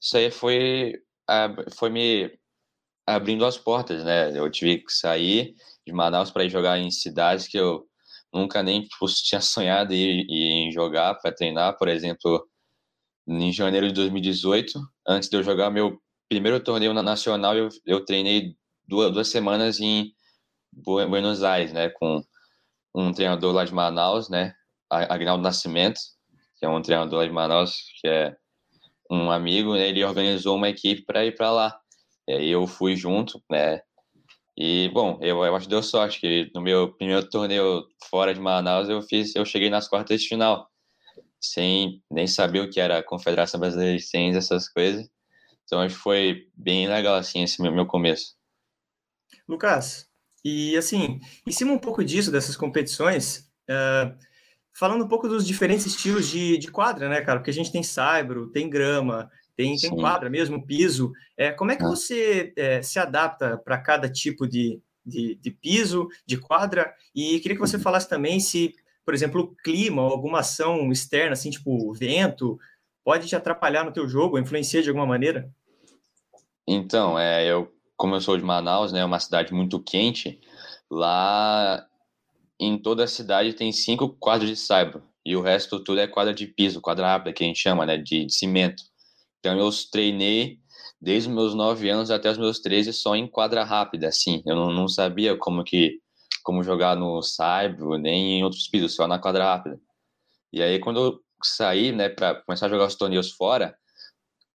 Isso 0.00 0.16
aí 0.16 0.30
foi, 0.30 0.94
foi 1.76 1.90
me 1.90 2.38
abrindo 3.06 3.44
as 3.46 3.56
portas, 3.56 4.04
né? 4.04 4.36
Eu 4.36 4.50
tive 4.50 4.78
que 4.78 4.92
sair 4.92 5.54
de 5.86 5.92
Manaus 5.92 6.30
para 6.30 6.44
ir 6.44 6.50
jogar 6.50 6.78
em 6.78 6.90
cidades 6.90 7.46
que 7.46 7.56
eu 7.56 7.86
nunca 8.32 8.62
nem 8.62 8.86
tinha 9.24 9.40
sonhado 9.40 9.94
em, 9.94 10.26
em 10.68 10.72
jogar 10.72 11.14
para 11.14 11.32
treinar, 11.32 11.76
por 11.78 11.88
exemplo, 11.88 12.46
em 13.26 13.52
janeiro 13.52 13.86
de 13.88 13.94
2018, 13.94 14.78
antes 15.06 15.28
de 15.28 15.36
eu 15.36 15.42
jogar 15.42 15.70
meu 15.70 16.00
primeiro 16.28 16.60
torneio 16.60 16.92
nacional, 16.92 17.56
eu, 17.56 17.68
eu 17.84 18.04
treinei 18.04 18.56
duas, 18.86 19.12
duas 19.12 19.28
semanas 19.28 19.80
em 19.80 20.12
Buenos 20.72 21.42
Aires, 21.42 21.72
né, 21.72 21.88
com 21.88 22.22
um 22.94 23.12
treinador 23.12 23.52
lá 23.54 23.64
de 23.64 23.74
Manaus, 23.74 24.28
né, 24.28 24.54
Agnaldo 24.90 25.42
Nascimento, 25.42 26.00
que 26.58 26.64
é 26.64 26.68
um 26.68 26.80
treinador 26.82 27.26
de 27.26 27.32
Manaus, 27.32 27.76
que 28.00 28.08
é 28.08 28.36
um 29.10 29.30
amigo, 29.30 29.74
né, 29.74 29.88
ele 29.88 30.04
organizou 30.04 30.56
uma 30.56 30.68
equipe 30.68 31.02
para 31.02 31.24
ir 31.24 31.36
para 31.36 31.50
lá. 31.50 31.80
E 32.28 32.32
aí 32.32 32.50
eu 32.50 32.66
fui 32.66 32.96
junto, 32.96 33.42
né? 33.50 33.80
E 34.56 34.88
bom, 34.88 35.18
eu, 35.20 35.44
eu 35.44 35.54
acho 35.54 35.66
que 35.66 35.70
deu 35.70 35.82
sorte 35.82 36.18
que 36.18 36.50
no 36.54 36.60
meu 36.60 36.92
primeiro 36.94 37.28
torneio 37.28 37.86
fora 38.10 38.32
de 38.32 38.40
Manaus 38.40 38.88
eu 38.88 39.02
fiz, 39.02 39.36
eu 39.36 39.44
cheguei 39.44 39.68
nas 39.68 39.86
quartas 39.86 40.22
de 40.22 40.28
final, 40.28 40.68
sem 41.40 42.02
nem 42.10 42.26
saber 42.26 42.60
o 42.60 42.70
que 42.70 42.80
era 42.80 42.98
a 42.98 43.02
Confederação 43.02 43.60
Brasileira 43.60 43.96
de 43.96 44.10
Tênis, 44.10 44.36
essas 44.36 44.68
coisas. 44.68 45.06
Então 45.64 45.80
acho 45.80 45.94
que 45.94 46.00
foi 46.00 46.48
bem 46.54 46.88
legal 46.88 47.16
assim 47.16 47.42
esse 47.42 47.60
meu, 47.60 47.70
meu 47.70 47.86
começo. 47.86 48.34
Lucas, 49.46 50.08
e 50.44 50.76
assim, 50.76 51.20
em 51.46 51.52
cima 51.52 51.72
um 51.72 51.78
pouco 51.78 52.02
disso 52.02 52.32
dessas 52.32 52.56
competições, 52.56 53.50
uh, 53.68 54.16
falando 54.78 55.04
um 55.04 55.08
pouco 55.08 55.26
dos 55.26 55.46
diferentes 55.46 55.86
estilos 55.86 56.28
de, 56.28 56.58
de 56.58 56.70
quadra, 56.70 57.08
né, 57.08 57.22
cara? 57.22 57.38
Porque 57.38 57.50
a 57.50 57.54
gente 57.54 57.72
tem 57.72 57.82
saibro, 57.82 58.48
tem 58.48 58.68
grama, 58.68 59.30
tem, 59.56 59.74
tem 59.76 59.90
quadra 59.90 60.28
mesmo, 60.28 60.64
piso. 60.64 61.12
É, 61.36 61.50
como 61.50 61.70
é 61.70 61.76
que 61.76 61.82
ah. 61.82 61.88
você 61.88 62.52
é, 62.56 62.82
se 62.82 62.98
adapta 62.98 63.56
para 63.56 63.78
cada 63.78 64.08
tipo 64.08 64.46
de, 64.46 64.78
de, 65.04 65.34
de, 65.36 65.50
piso, 65.50 66.08
de 66.26 66.36
quadra? 66.36 66.94
E 67.14 67.40
queria 67.40 67.56
que 67.56 67.60
você 67.60 67.78
falasse 67.78 68.06
também 68.06 68.38
se, 68.38 68.74
por 69.04 69.14
exemplo, 69.14 69.40
o 69.40 69.56
clima 69.64 70.02
ou 70.02 70.10
alguma 70.10 70.40
ação 70.40 70.92
externa, 70.92 71.32
assim, 71.32 71.48
tipo 71.48 71.94
vento, 71.94 72.58
pode 73.02 73.26
te 73.26 73.34
atrapalhar 73.34 73.82
no 73.82 73.92
teu 73.92 74.06
jogo, 74.06 74.38
influencia 74.38 74.82
de 74.82 74.90
alguma 74.90 75.06
maneira? 75.06 75.50
Então, 76.68 77.18
é, 77.18 77.46
eu, 77.46 77.72
como 77.96 78.14
eu 78.14 78.20
sou 78.20 78.36
de 78.36 78.44
Manaus, 78.44 78.92
né, 78.92 79.02
uma 79.02 79.20
cidade 79.20 79.54
muito 79.54 79.80
quente, 79.80 80.38
lá 80.90 81.86
em 82.58 82.78
toda 82.78 83.04
a 83.04 83.08
cidade 83.08 83.52
tem 83.52 83.72
cinco 83.72 84.08
quadros 84.08 84.48
de 84.48 84.56
saibro 84.56 85.02
e 85.24 85.36
o 85.36 85.42
resto 85.42 85.80
tudo 85.80 86.00
é 86.00 86.06
quadra 86.06 86.32
de 86.32 86.46
piso, 86.46 86.80
quadra 86.80 87.08
rápida 87.08 87.32
que 87.32 87.42
a 87.42 87.46
gente 87.46 87.58
chama, 87.58 87.84
né, 87.84 87.98
de, 87.98 88.26
de 88.26 88.32
cimento. 88.32 88.82
Então 89.40 89.58
eu 89.58 89.68
treinei 89.90 90.58
desde 91.00 91.28
os 91.28 91.34
meus 91.34 91.54
9 91.54 91.88
anos 91.90 92.10
até 92.10 92.30
os 92.30 92.38
meus 92.38 92.60
13 92.60 92.92
só 92.92 93.16
em 93.16 93.26
quadra 93.26 93.64
rápida, 93.64 94.08
assim. 94.08 94.42
Eu 94.46 94.54
não, 94.54 94.72
não 94.72 94.88
sabia 94.88 95.36
como 95.36 95.64
que 95.64 96.00
como 96.44 96.62
jogar 96.62 96.94
no 96.96 97.20
saibro, 97.22 97.98
nem 97.98 98.38
em 98.38 98.44
outros 98.44 98.68
pisos, 98.68 98.94
só 98.94 99.08
na 99.08 99.18
quadra 99.18 99.44
rápida. 99.44 99.80
E 100.52 100.62
aí 100.62 100.78
quando 100.78 101.00
eu 101.00 101.20
saí, 101.42 101.90
né, 101.90 102.08
para 102.08 102.36
começar 102.42 102.66
a 102.66 102.68
jogar 102.68 102.86
os 102.86 102.94
torneios 102.94 103.32
fora, 103.32 103.76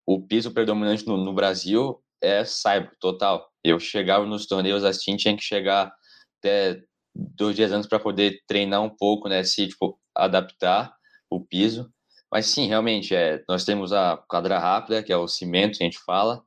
o 0.07 0.25
piso 0.25 0.52
predominante 0.52 1.04
no, 1.07 1.16
no 1.16 1.33
Brasil 1.33 2.00
é 2.21 2.45
saibro 2.45 2.92
total. 3.00 3.50
Eu 3.64 3.80
chegava 3.80 4.25
nos 4.25 4.47
torneios 4.47 4.85
assim, 4.85 5.16
tinha 5.16 5.37
que 5.37 5.42
chegar 5.42 5.92
até 6.38 6.80
dois 7.14 7.57
dias 7.57 7.73
antes 7.73 7.88
para 7.88 7.99
poder 7.99 8.43
treinar 8.47 8.83
um 8.83 8.90
pouco, 8.90 9.29
né? 9.29 9.43
Se 9.43 9.69
tipo, 9.69 9.99
adaptar 10.14 10.95
o 11.29 11.40
piso. 11.40 11.93
Mas 12.31 12.47
sim, 12.47 12.69
realmente, 12.69 13.14
é, 13.14 13.43
nós 13.49 13.64
temos 13.64 13.93
a 13.93 14.17
quadra 14.29 14.59
rápida, 14.59 15.02
que 15.02 15.12
é 15.12 15.17
o 15.17 15.29
cimento 15.29 15.79
que 15.79 15.85
a 15.85 15.87
gente 15.87 15.99
fala. 15.99 16.43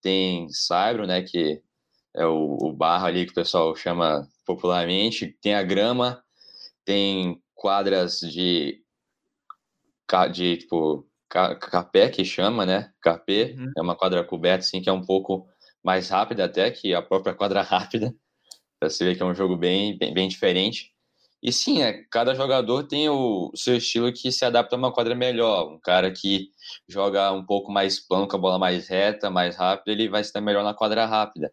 Tem 0.00 0.48
saibro, 0.50 1.06
né? 1.06 1.22
Que 1.22 1.62
é 2.14 2.26
o, 2.26 2.56
o 2.60 2.72
barro 2.72 3.06
ali 3.06 3.26
que 3.26 3.32
o 3.32 3.34
pessoal 3.34 3.74
chama 3.74 4.28
popularmente. 4.46 5.36
Tem 5.40 5.54
a 5.54 5.62
grama, 5.62 6.22
tem 6.84 7.42
quadras 7.54 8.20
de, 8.20 8.80
de 10.32 10.56
tipo, 10.58 11.06
capé, 11.28 12.08
que 12.08 12.24
chama, 12.24 12.64
né? 12.64 12.92
Capé, 13.00 13.54
uhum. 13.58 13.72
é 13.76 13.82
uma 13.82 13.96
quadra 13.96 14.22
coberta, 14.22 14.64
assim, 14.64 14.80
que 14.80 14.88
é 14.88 14.92
um 14.92 15.04
pouco 15.04 15.48
mais 15.82 16.08
rápida 16.08 16.44
até 16.44 16.70
que 16.70 16.94
a 16.94 17.02
própria 17.02 17.34
quadra 17.34 17.60
rápida. 17.62 18.14
Você 18.88 19.04
vê 19.04 19.14
que 19.14 19.22
é 19.22 19.26
um 19.26 19.34
jogo 19.34 19.56
bem, 19.56 19.96
bem, 19.98 20.12
bem 20.14 20.28
diferente. 20.28 20.92
E 21.42 21.52
sim, 21.52 21.82
é, 21.82 22.04
cada 22.10 22.34
jogador 22.34 22.84
tem 22.84 23.08
o 23.08 23.52
seu 23.54 23.76
estilo 23.76 24.12
que 24.12 24.32
se 24.32 24.44
adapta 24.46 24.76
a 24.76 24.78
uma 24.78 24.92
quadra 24.92 25.14
melhor. 25.14 25.70
Um 25.70 25.78
cara 25.78 26.10
que 26.10 26.48
joga 26.88 27.30
um 27.32 27.44
pouco 27.44 27.70
mais 27.70 28.00
plano, 28.00 28.26
com 28.26 28.36
a 28.36 28.38
bola 28.38 28.58
mais 28.58 28.88
reta, 28.88 29.30
mais 29.30 29.56
rápida, 29.56 29.92
ele 29.92 30.08
vai 30.08 30.22
estar 30.22 30.40
melhor 30.40 30.64
na 30.64 30.72
quadra 30.72 31.04
rápida. 31.04 31.52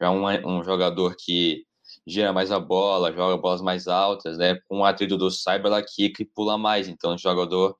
Já 0.00 0.10
um, 0.10 0.24
um 0.48 0.64
jogador 0.64 1.14
que 1.16 1.64
gira 2.06 2.32
mais 2.32 2.50
a 2.50 2.58
bola, 2.58 3.12
joga 3.12 3.36
bolas 3.36 3.62
mais 3.62 3.86
altas, 3.86 4.38
né? 4.38 4.58
Com 4.68 4.80
o 4.80 4.84
atrito 4.84 5.16
do 5.16 5.30
cyber, 5.30 5.66
ela 5.66 5.82
quica 5.82 6.22
e 6.22 6.26
pula 6.26 6.58
mais. 6.58 6.88
Então, 6.88 7.14
o 7.14 7.18
jogador 7.18 7.76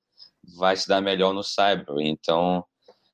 vai 0.56 0.76
se 0.76 0.88
dar 0.88 1.00
melhor 1.00 1.32
no 1.34 1.42
cyber. 1.42 1.86
Então, 2.00 2.64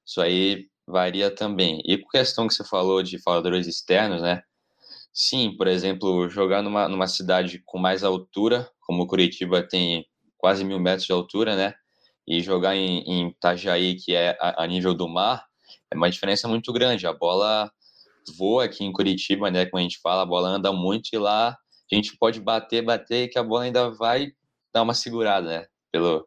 isso 0.04 0.21
aí 0.21 0.68
varia 0.87 1.30
também. 1.35 1.83
E 1.87 1.99
com 1.99 2.09
questão 2.11 2.47
que 2.47 2.54
você 2.54 2.64
falou 2.64 3.02
de 3.02 3.18
faladores 3.23 3.66
externos, 3.66 4.23
né? 4.23 4.42
Sim, 5.16 5.56
por 5.56 5.66
exemplo, 5.66 6.28
jogar 6.28 6.62
numa, 6.62 6.88
numa 6.88 7.08
cidade 7.08 7.61
com 7.64 7.78
mais 7.78 8.04
altura, 8.04 8.70
como 8.80 9.06
Curitiba 9.06 9.66
tem 9.66 10.06
quase 10.37 10.62
mil 10.62 10.78
metros 10.78 11.06
de 11.06 11.12
altura, 11.12 11.56
né? 11.56 11.75
e 12.26 12.40
jogar 12.40 12.75
em, 12.75 12.99
em 13.02 13.28
Itajaí, 13.28 13.94
que 13.94 14.14
é 14.14 14.37
a, 14.40 14.64
a, 14.64 14.66
nível 14.66 14.92
do 14.92 15.08
mar, 15.08 15.46
é 15.90 15.96
uma 15.96 16.11
diferença 16.11 16.49
muito 16.49 16.73
grande. 16.73 17.06
A 17.06 17.12
bola 17.12 17.70
voa 18.37 18.64
aqui 18.64 18.85
em 18.85 18.92
Curitiba, 18.92 19.50
né? 19.50 19.66
Como 19.66 19.78
a 19.78 19.82
gente 19.82 20.00
fala, 20.00 20.23
a 20.23 20.26
bola 20.26 20.49
anda 20.49 20.73
muito 20.73 21.11
e 21.12 21.18
lá 21.18 21.50
a 21.50 21.94
gente 21.94 22.16
pode 22.16 22.40
bater, 22.40 22.82
bater, 22.82 23.28
que 23.28 23.38
a 23.38 23.44
bola 23.44 23.62
ainda 23.62 23.90
vai 23.90 24.32
dar 24.75 24.82
uma 24.82 24.94
segurada, 24.94 25.46
né? 25.46 25.66
Pelo, 25.92 26.26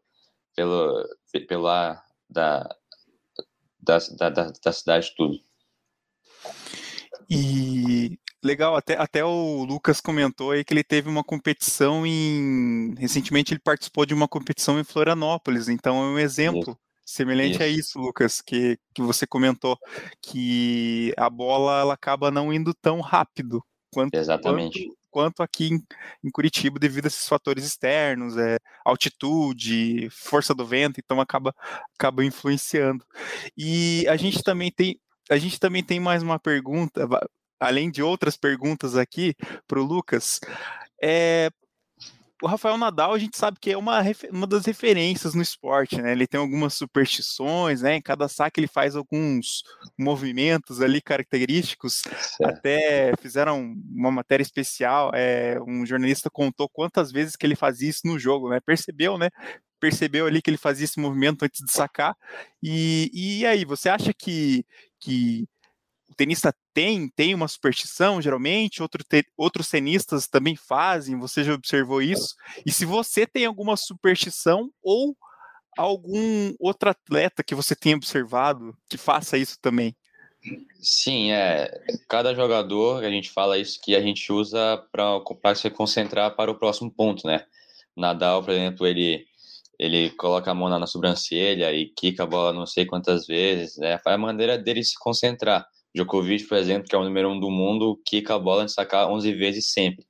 pelo, 0.55 1.67
ar 1.67 2.01
da, 2.29 2.74
da, 3.81 3.98
da, 4.29 4.51
da 4.63 4.72
cidade 4.72 5.13
tudo. 5.17 5.38
E 7.29 8.17
legal, 8.43 8.75
até, 8.75 8.96
até 8.98 9.24
o 9.24 9.63
Lucas 9.63 10.01
comentou 10.01 10.51
aí 10.51 10.63
que 10.63 10.74
ele 10.74 10.84
teve 10.84 11.10
uma 11.10 11.24
competição 11.24 12.05
em. 12.05 12.93
Recentemente 12.98 13.53
ele 13.53 13.62
participou 13.62 14.05
de 14.05 14.13
uma 14.13 14.27
competição 14.27 14.79
em 14.79 14.84
Florianópolis, 14.84 15.67
então 15.67 15.98
é 15.98 16.08
um 16.08 16.19
exemplo. 16.19 16.77
Semelhante 17.05 17.53
isso. 17.53 17.63
a 17.63 17.67
isso, 17.67 18.00
Lucas, 18.00 18.39
que, 18.39 18.77
que 18.93 19.01
você 19.01 19.25
comentou, 19.25 19.75
que 20.22 21.12
a 21.17 21.27
bola 21.27 21.81
ela 21.81 21.93
acaba 21.96 22.29
não 22.29 22.53
indo 22.53 22.72
tão 22.72 23.01
rápido 23.01 23.63
quanto, 23.91 24.13
Exatamente. 24.13 24.86
quanto, 24.86 24.98
quanto 25.10 25.41
aqui 25.41 25.69
em, 25.74 25.84
em, 26.24 26.29
Curitiba, 26.29 26.77
devido 26.77 27.05
a 27.05 27.08
esses 27.08 27.27
fatores 27.27 27.65
externos, 27.65 28.38
é, 28.38 28.60
altitude, 28.86 30.08
força 30.12 30.53
do 30.53 30.63
vento, 30.63 31.00
então 31.03 31.19
acaba, 31.19 31.51
acaba 31.98 32.24
influenciando. 32.24 33.03
E 33.58 34.08
a 34.08 34.15
gente 34.15 34.43
também 34.43 34.72
tem 34.72 35.00
a 35.29 35.38
gente 35.38 35.60
também 35.60 35.84
tem 35.84 36.00
mais 36.00 36.24
uma 36.24 36.39
pergunta, 36.39 37.08
além 37.59 37.91
de 37.91 38.01
outras 38.01 38.37
perguntas 38.37 38.95
aqui 38.95 39.35
para 39.67 39.79
o 39.79 39.83
Lucas. 39.83 40.39
É, 41.01 41.49
o 42.41 42.47
Rafael 42.47 42.77
Nadal, 42.77 43.13
a 43.13 43.19
gente 43.19 43.37
sabe 43.37 43.57
que 43.59 43.71
é 43.71 43.77
uma, 43.77 44.01
uma 44.31 44.47
das 44.47 44.65
referências 44.65 45.33
no 45.33 45.41
esporte, 45.41 46.01
né? 46.01 46.13
Ele 46.13 46.25
tem 46.25 46.39
algumas 46.39 46.73
superstições, 46.73 47.81
né? 47.81 47.95
Em 47.95 48.01
cada 48.01 48.29
saque 48.29 48.59
ele 48.61 48.67
faz 48.67 48.95
alguns 48.95 49.63
movimentos 49.97 50.81
ali 50.81 51.01
característicos. 51.01 51.95
Certo. 51.97 52.45
Até 52.45 53.13
fizeram 53.17 53.75
uma 53.91 54.09
matéria 54.09 54.43
especial, 54.43 55.11
é, 55.13 55.59
um 55.67 55.85
jornalista 55.85 56.29
contou 56.29 56.69
quantas 56.69 57.11
vezes 57.11 57.35
que 57.35 57.45
ele 57.45 57.55
fazia 57.55 57.89
isso 57.89 58.07
no 58.07 58.17
jogo, 58.17 58.49
né? 58.49 58.59
Percebeu, 58.65 59.17
né? 59.17 59.29
Percebeu 59.77 60.25
ali 60.25 60.41
que 60.41 60.49
ele 60.49 60.57
fazia 60.57 60.85
esse 60.85 60.99
movimento 60.99 61.43
antes 61.43 61.61
de 61.63 61.71
sacar. 61.71 62.15
E, 62.63 63.11
e 63.13 63.45
aí, 63.45 63.65
você 63.65 63.89
acha 63.89 64.13
que, 64.13 64.65
que 64.97 65.45
tenista 66.19 66.53
tem, 66.73 67.07
tem 67.15 67.33
uma 67.33 67.47
superstição, 67.47 68.21
geralmente, 68.21 68.81
outro 68.81 69.01
te, 69.05 69.25
outros 69.38 69.69
tenistas 69.69 70.27
também 70.27 70.53
fazem, 70.53 71.17
você 71.17 71.45
já 71.45 71.53
observou 71.53 72.01
isso? 72.01 72.35
E 72.65 72.71
se 72.73 72.83
você 72.83 73.25
tem 73.25 73.45
alguma 73.45 73.77
superstição 73.77 74.69
ou 74.83 75.15
algum 75.77 76.53
outro 76.59 76.89
atleta 76.89 77.41
que 77.41 77.55
você 77.55 77.73
tenha 77.73 77.95
observado 77.95 78.77
que 78.89 78.97
faça 78.97 79.38
isso 79.38 79.57
também? 79.61 79.95
Sim, 80.81 81.31
é. 81.31 81.71
Cada 82.09 82.35
jogador, 82.35 83.01
a 83.01 83.09
gente 83.09 83.31
fala 83.31 83.57
isso 83.57 83.79
que 83.81 83.95
a 83.95 84.01
gente 84.01 84.29
usa 84.29 84.83
para 84.91 85.55
se 85.55 85.69
concentrar 85.69 86.35
para 86.35 86.51
o 86.51 86.59
próximo 86.59 86.91
ponto, 86.91 87.25
né? 87.25 87.45
Nadal, 87.95 88.43
por 88.43 88.51
exemplo, 88.51 88.85
ele 88.85 89.25
ele 89.79 90.09
coloca 90.09 90.51
a 90.51 90.53
mão 90.53 90.67
na, 90.67 90.85
sobrancelha 90.85 91.71
e 91.71 91.85
quica 91.85 92.23
a 92.23 92.27
bola 92.27 92.51
não 92.51 92.65
sei 92.65 92.85
quantas 92.85 93.25
vezes, 93.25 93.77
né? 93.77 93.97
Faz 93.99 94.15
a 94.15 94.17
maneira 94.17 94.57
dele 94.57 94.83
se 94.83 94.99
concentrar. 94.99 95.65
Djokovic, 95.96 96.46
por 96.48 96.58
exemplo, 96.58 96.88
que 96.88 96.96
é 96.96 97.00
o 97.00 97.03
número 97.03 97.29
um 97.29 97.39
do 97.39 97.50
mundo, 97.50 98.00
quica 98.05 98.36
a 98.36 98.39
bola 98.39 98.65
de 98.65 98.72
sacar 98.72 99.10
11 99.10 99.34
vezes 99.34 99.72
sempre. 99.72 100.05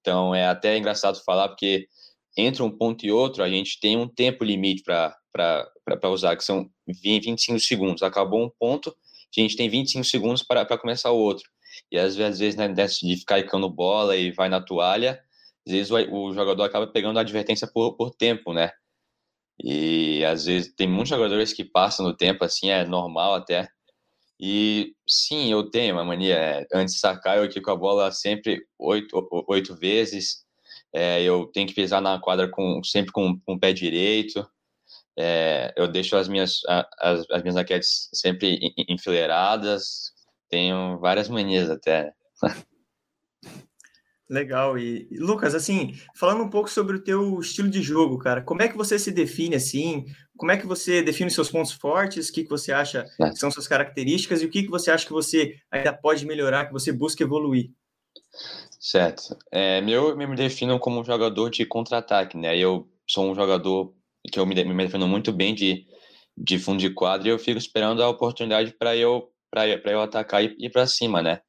Então 0.00 0.34
é 0.34 0.46
até 0.46 0.76
engraçado 0.78 1.22
falar, 1.24 1.48
porque 1.48 1.88
entre 2.36 2.62
um 2.62 2.70
ponto 2.70 3.04
e 3.04 3.12
outro, 3.12 3.42
a 3.42 3.48
gente 3.48 3.78
tem 3.80 3.96
um 3.96 4.08
tempo 4.08 4.44
limite 4.44 4.82
para 4.82 6.10
usar, 6.10 6.36
que 6.36 6.44
são 6.44 6.68
20, 6.86 7.24
25 7.24 7.60
segundos. 7.60 8.02
Acabou 8.02 8.44
um 8.44 8.50
ponto, 8.58 8.90
a 9.36 9.40
gente 9.40 9.56
tem 9.56 9.68
25 9.68 10.04
segundos 10.04 10.42
para 10.42 10.78
começar 10.78 11.10
o 11.10 11.18
outro. 11.18 11.48
E 11.90 11.98
às 11.98 12.16
vezes, 12.16 12.32
às 12.32 12.38
vezes 12.38 12.56
né, 12.56 12.68
de 12.68 13.16
ficar 13.16 13.38
icando 13.38 13.68
bola 13.68 14.16
e 14.16 14.32
vai 14.32 14.48
na 14.48 14.60
toalha, 14.60 15.20
às 15.66 15.72
vezes 15.72 15.90
o, 15.90 15.96
o 15.96 16.32
jogador 16.32 16.62
acaba 16.64 16.86
pegando 16.86 17.18
a 17.18 17.22
advertência 17.22 17.66
por, 17.66 17.96
por 17.96 18.10
tempo, 18.14 18.52
né? 18.52 18.70
E 19.62 20.24
às 20.24 20.46
vezes 20.46 20.74
tem 20.74 20.88
muitos 20.88 21.10
jogadores 21.10 21.52
que 21.52 21.64
passam 21.64 22.04
no 22.04 22.16
tempo, 22.16 22.44
assim, 22.44 22.70
é 22.70 22.84
normal 22.84 23.34
até. 23.34 23.68
E 24.46 24.94
sim, 25.08 25.50
eu 25.50 25.70
tenho 25.70 25.94
uma 25.94 26.04
mania. 26.04 26.36
É, 26.36 26.66
antes 26.74 26.96
de 26.96 27.00
sacar, 27.00 27.38
eu 27.38 27.48
quico 27.48 27.70
a 27.70 27.76
bola 27.76 28.12
sempre 28.12 28.60
oito, 28.78 29.26
oito 29.48 29.74
vezes. 29.74 30.44
É, 30.92 31.22
eu 31.22 31.46
tenho 31.46 31.66
que 31.66 31.72
pisar 31.74 32.02
na 32.02 32.20
quadra 32.20 32.46
com, 32.50 32.84
sempre 32.84 33.10
com, 33.10 33.40
com 33.40 33.54
o 33.54 33.58
pé 33.58 33.72
direito. 33.72 34.46
É, 35.18 35.72
eu 35.78 35.88
deixo 35.88 36.14
as 36.14 36.28
minhas, 36.28 36.60
as, 36.98 37.24
as 37.30 37.42
minhas 37.42 37.56
raquetes 37.56 38.10
sempre 38.12 38.74
enfileiradas. 38.86 40.12
Tenho 40.50 40.98
várias 40.98 41.30
manias 41.30 41.70
até. 41.70 42.12
Legal. 44.28 44.78
E, 44.78 45.06
Lucas, 45.18 45.54
assim, 45.54 45.94
falando 46.14 46.42
um 46.42 46.48
pouco 46.48 46.70
sobre 46.70 46.96
o 46.96 47.02
teu 47.02 47.38
estilo 47.40 47.68
de 47.68 47.82
jogo, 47.82 48.18
cara, 48.18 48.42
como 48.42 48.62
é 48.62 48.68
que 48.68 48.76
você 48.76 48.98
se 48.98 49.12
define 49.12 49.56
assim? 49.56 50.06
Como 50.36 50.50
é 50.50 50.56
que 50.56 50.66
você 50.66 51.02
define 51.02 51.30
seus 51.30 51.50
pontos 51.50 51.72
fortes? 51.72 52.28
O 52.28 52.32
que, 52.32 52.44
que 52.44 52.50
você 52.50 52.72
acha 52.72 53.04
que 53.04 53.36
são 53.36 53.50
suas 53.50 53.68
características 53.68 54.40
e 54.40 54.46
o 54.46 54.50
que, 54.50 54.62
que 54.62 54.70
você 54.70 54.90
acha 54.90 55.06
que 55.06 55.12
você 55.12 55.56
ainda 55.70 55.92
pode 55.92 56.24
melhorar, 56.24 56.66
que 56.66 56.72
você 56.72 56.90
busca 56.90 57.22
evoluir? 57.22 57.70
Certo. 58.80 59.36
É, 59.52 59.80
meu, 59.80 60.08
eu 60.08 60.16
me 60.16 60.34
defino 60.34 60.78
como 60.78 61.00
um 61.00 61.04
jogador 61.04 61.50
de 61.50 61.64
contra-ataque, 61.66 62.36
né? 62.36 62.56
Eu 62.56 62.88
sou 63.06 63.30
um 63.30 63.34
jogador 63.34 63.94
que 64.32 64.38
eu 64.38 64.46
me, 64.46 64.54
me 64.64 64.84
defino 64.84 65.06
muito 65.06 65.32
bem 65.32 65.54
de, 65.54 65.86
de 66.36 66.58
fundo 66.58 66.80
de 66.80 66.90
quadro 66.90 67.28
e 67.28 67.30
eu 67.30 67.38
fico 67.38 67.58
esperando 67.58 68.02
a 68.02 68.08
oportunidade 68.08 68.72
para 68.72 68.96
eu 68.96 69.30
para 69.50 69.92
eu 69.92 70.00
atacar 70.00 70.42
e 70.42 70.56
ir 70.58 70.70
para 70.70 70.84
cima, 70.84 71.22
né? 71.22 71.40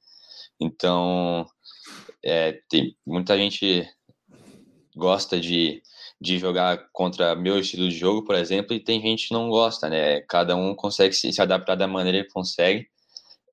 Então, 0.61 1.43
é, 2.25 2.59
tem 2.67 2.97
muita 3.05 3.37
gente 3.37 3.87
gosta 4.95 5.39
de, 5.39 5.81
de 6.19 6.39
jogar 6.39 6.87
contra 6.91 7.35
meu 7.35 7.59
estilo 7.59 7.87
de 7.87 7.95
jogo, 7.95 8.23
por 8.25 8.35
exemplo, 8.35 8.73
e 8.73 8.79
tem 8.79 9.01
gente 9.01 9.27
que 9.27 9.33
não 9.33 9.49
gosta, 9.49 9.89
né? 9.89 10.21
Cada 10.21 10.55
um 10.55 10.73
consegue 10.73 11.13
se, 11.13 11.31
se 11.31 11.41
adaptar 11.41 11.75
da 11.75 11.87
maneira 11.87 12.23
que 12.23 12.31
consegue. 12.31 12.87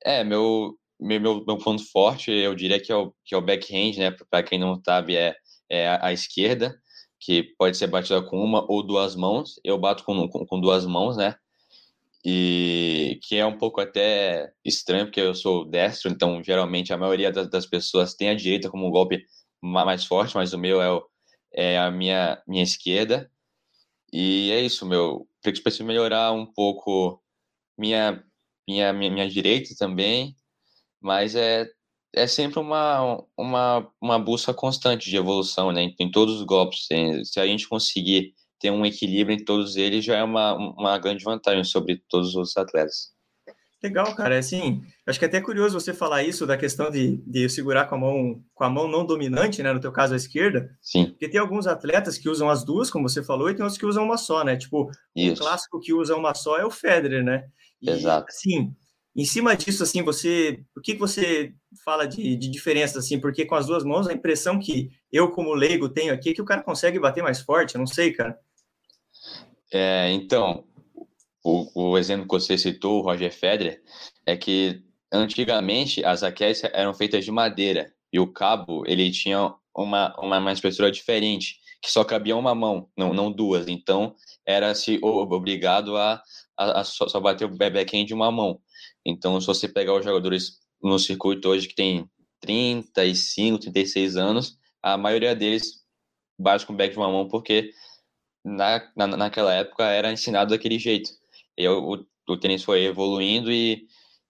É, 0.05 0.25
meu, 0.25 0.77
meu, 0.99 1.21
meu, 1.21 1.45
meu 1.45 1.59
ponto 1.59 1.85
forte, 1.91 2.31
eu 2.31 2.55
diria 2.55 2.81
que 2.81 2.91
é 2.91 2.97
o, 2.97 3.13
que 3.25 3.35
é 3.35 3.39
o 3.39 3.43
backhand, 3.43 3.97
né? 3.99 4.17
Para 4.31 4.43
quem 4.43 4.59
não 4.59 4.81
sabe, 4.85 5.17
é, 5.17 5.37
é 5.69 5.89
a, 5.89 6.07
a, 6.07 6.13
esquerda, 6.13 6.75
que 7.21 7.43
pode 7.59 7.77
ser 7.77 7.89
batida 7.89 8.23
com 8.23 8.43
uma 8.43 8.65
ou 8.71 8.83
duas 8.83 9.15
mãos. 9.15 9.61
Eu 9.65 9.79
bato 9.79 10.05
com, 10.05 10.29
com, 10.29 10.47
com 10.47 10.61
duas 10.61 10.87
mãos, 10.87 11.17
né? 11.17 11.35
E 12.25 13.19
que 13.23 13.37
é 13.37 13.45
um 13.45 13.59
pouco 13.59 13.81
até 13.81 14.53
estranho, 14.65 15.07
porque 15.07 15.21
eu 15.21 15.35
sou 15.35 15.65
destro, 15.65 16.11
então 16.11 16.43
geralmente 16.43 16.93
a 16.93 16.99
maioria 16.99 17.33
das, 17.33 17.67
pessoas 17.67 18.15
tem 18.15 18.29
a 18.29 18.35
direita 18.35 18.71
como 18.71 18.87
um 18.87 18.91
golpe 18.91 19.25
mais 19.61 20.05
forte, 20.05 20.35
mas 20.37 20.53
o 20.53 20.59
meu 20.59 20.81
é, 20.81 20.91
o, 20.91 21.05
é 21.53 21.79
a 21.79 21.91
minha, 21.91 22.41
minha 22.47 22.63
esquerda. 22.63 23.31
E 24.13 24.51
é 24.53 24.61
isso, 24.61 24.87
meu. 24.87 25.29
Preciso 25.43 25.85
melhorar 25.85 26.33
um 26.33 26.47
pouco 26.47 27.21
minha, 27.79 28.23
minha, 28.69 28.93
minha, 28.93 29.11
minha 29.11 29.29
direita 29.29 29.75
também, 29.79 30.37
mas 31.01 31.35
é, 31.35 31.67
é 32.15 32.27
sempre 32.27 32.61
uma, 32.61 33.25
uma, 33.37 33.93
uma 34.01 34.19
busca 34.19 34.55
constante 34.55 35.11
de 35.11 35.17
evolução, 35.17 35.73
né? 35.73 35.93
Em 35.99 36.11
todos 36.11 36.37
os 36.37 36.43
golpes. 36.45 36.87
Se 37.25 37.41
a 37.41 37.47
gente 37.47 37.69
conseguir 37.69 38.35
ter 38.63 38.71
um 38.71 38.87
equilíbrio 38.87 39.37
em 39.37 39.45
todos 39.45 39.77
eles 39.77 40.05
já 40.05 40.17
é 40.17 40.23
uma, 40.23 40.55
uma 40.55 40.97
grande 40.97 41.25
vantagem 41.25 41.65
sobre 41.65 42.01
todos 42.09 42.37
os 42.37 42.57
atletas. 42.57 43.11
Legal, 43.83 44.15
cara. 44.15 44.37
É 44.37 44.39
assim, 44.39 44.81
acho 45.05 45.19
que 45.19 45.25
é 45.25 45.29
até 45.29 45.41
curioso 45.41 45.79
você 45.79 45.93
falar 45.93 46.23
isso 46.23 46.47
da 46.47 46.57
questão 46.57 46.89
de, 46.89 47.17
de 47.27 47.49
segurar 47.49 47.87
com 47.87 47.97
a 47.97 47.99
mão 47.99 48.45
com 48.55 48.63
a 48.63 48.71
mão 48.71 48.87
não 48.87 49.05
dominante, 49.05 49.61
né? 49.61 49.73
No 49.73 49.81
teu 49.81 49.91
caso, 49.91 50.15
a 50.15 50.17
esquerda. 50.17 50.71
Sim. 50.81 51.07
Porque 51.07 51.29
tem 51.29 51.41
alguns 51.41 51.67
atletas 51.67 52.17
que 52.17 52.29
usam 52.29 52.49
as 52.49 52.65
duas, 52.65 52.89
como 52.89 53.09
você 53.09 53.25
falou, 53.25 53.51
e 53.51 53.55
tem 53.55 53.65
outros 53.65 53.79
que 53.79 53.87
usam 53.87 54.05
uma 54.05 54.17
só, 54.17 54.45
né? 54.45 54.57
Tipo, 54.57 54.85
o 54.85 55.35
clássico 55.37 55.81
que 55.81 55.93
usa 55.93 56.15
uma 56.15 56.33
só 56.33 56.57
é 56.57 56.65
o 56.65 56.71
Federer, 56.71 57.25
né? 57.25 57.45
E, 57.83 57.91
Exato. 57.91 58.27
Assim, 58.29 58.73
em 59.17 59.25
cima 59.25 59.57
disso, 59.57 59.83
assim, 59.83 60.03
você, 60.03 60.65
o 60.77 60.81
que 60.81 60.95
você 60.95 61.53
fala 61.85 62.07
de, 62.07 62.37
de 62.37 62.49
diferença, 62.49 63.01
assim? 63.01 63.19
Porque 63.19 63.45
com 63.45 63.57
as 63.57 63.67
duas 63.67 63.83
mãos, 63.83 64.07
a 64.07 64.13
impressão 64.13 64.61
que 64.61 64.91
eu, 65.11 65.31
como 65.33 65.53
leigo, 65.53 65.89
tenho 65.89 66.15
aqui 66.15 66.31
é 66.31 66.35
que 66.35 66.41
o 66.41 66.47
cara 66.47 66.63
consegue 66.63 67.01
bater 67.01 67.23
mais 67.23 67.41
forte. 67.41 67.75
Eu 67.75 67.81
não 67.81 67.87
sei, 67.87 68.13
cara. 68.13 68.39
É, 69.73 70.11
então, 70.13 70.65
o, 71.43 71.91
o, 71.93 71.99
exemplo 71.99 72.27
que 72.27 72.35
você 72.35 72.59
citou, 72.59 73.01
o 73.01 73.03
Roger 73.03 73.33
Federer, 73.33 73.83
é 74.27 74.37
que 74.37 74.83
antigamente 75.11 76.05
as 76.05 76.23
raquetes 76.23 76.63
eram 76.65 76.95
feitas 76.95 77.25
de 77.25 77.31
madeira 77.31 77.93
e 78.13 78.21
o 78.21 78.31
cabo 78.31 78.85
ele 78.87 79.11
tinha 79.11 79.55
uma, 79.75 80.15
uma, 80.19 80.39
uma 80.39 80.53
espessura 80.53 80.91
diferente, 80.91 81.57
que 81.83 81.91
só 81.91 82.05
cabia 82.05 82.37
uma 82.37 82.55
mão, 82.55 82.89
não, 82.97 83.15
não 83.15 83.33
duas. 83.33 83.67
Então, 83.67 84.15
era-se 84.47 85.01
obrigado 85.03 85.97
a, 85.97 86.23
a, 86.57 86.81
a 86.81 86.85
só, 86.85 87.09
só, 87.09 87.19
bater 87.19 87.47
o 87.47 87.57
backhand 87.57 88.05
de 88.05 88.15
uma 88.15 88.31
mão. 88.31 88.61
Então, 89.05 89.41
se 89.41 89.47
você 89.47 89.67
pegar 89.67 89.95
os 89.95 90.05
jogadores 90.05 90.59
no 90.83 90.99
circuito 90.99 91.49
hoje 91.49 91.67
que 91.67 91.75
tem 91.75 92.09
35, 92.41 93.59
36 93.59 94.17
anos, 94.17 94.59
a 94.83 94.97
maioria 94.97 95.35
deles 95.35 95.83
bate 96.39 96.67
com 96.67 96.73
o 96.73 96.77
back 96.77 96.93
de 96.93 96.99
uma 96.99 97.11
mão 97.11 97.27
porque 97.29 97.71
na, 98.45 98.91
na, 98.97 99.07
naquela 99.07 99.53
época 99.55 99.85
era 99.85 100.13
ensinado 100.13 100.51
daquele 100.51 100.79
jeito. 100.79 101.11
E 101.57 101.67
o, 101.69 102.05
o 102.29 102.37
tênis 102.37 102.63
foi 102.63 102.85
evoluindo 102.85 103.53
e, 103.53 103.87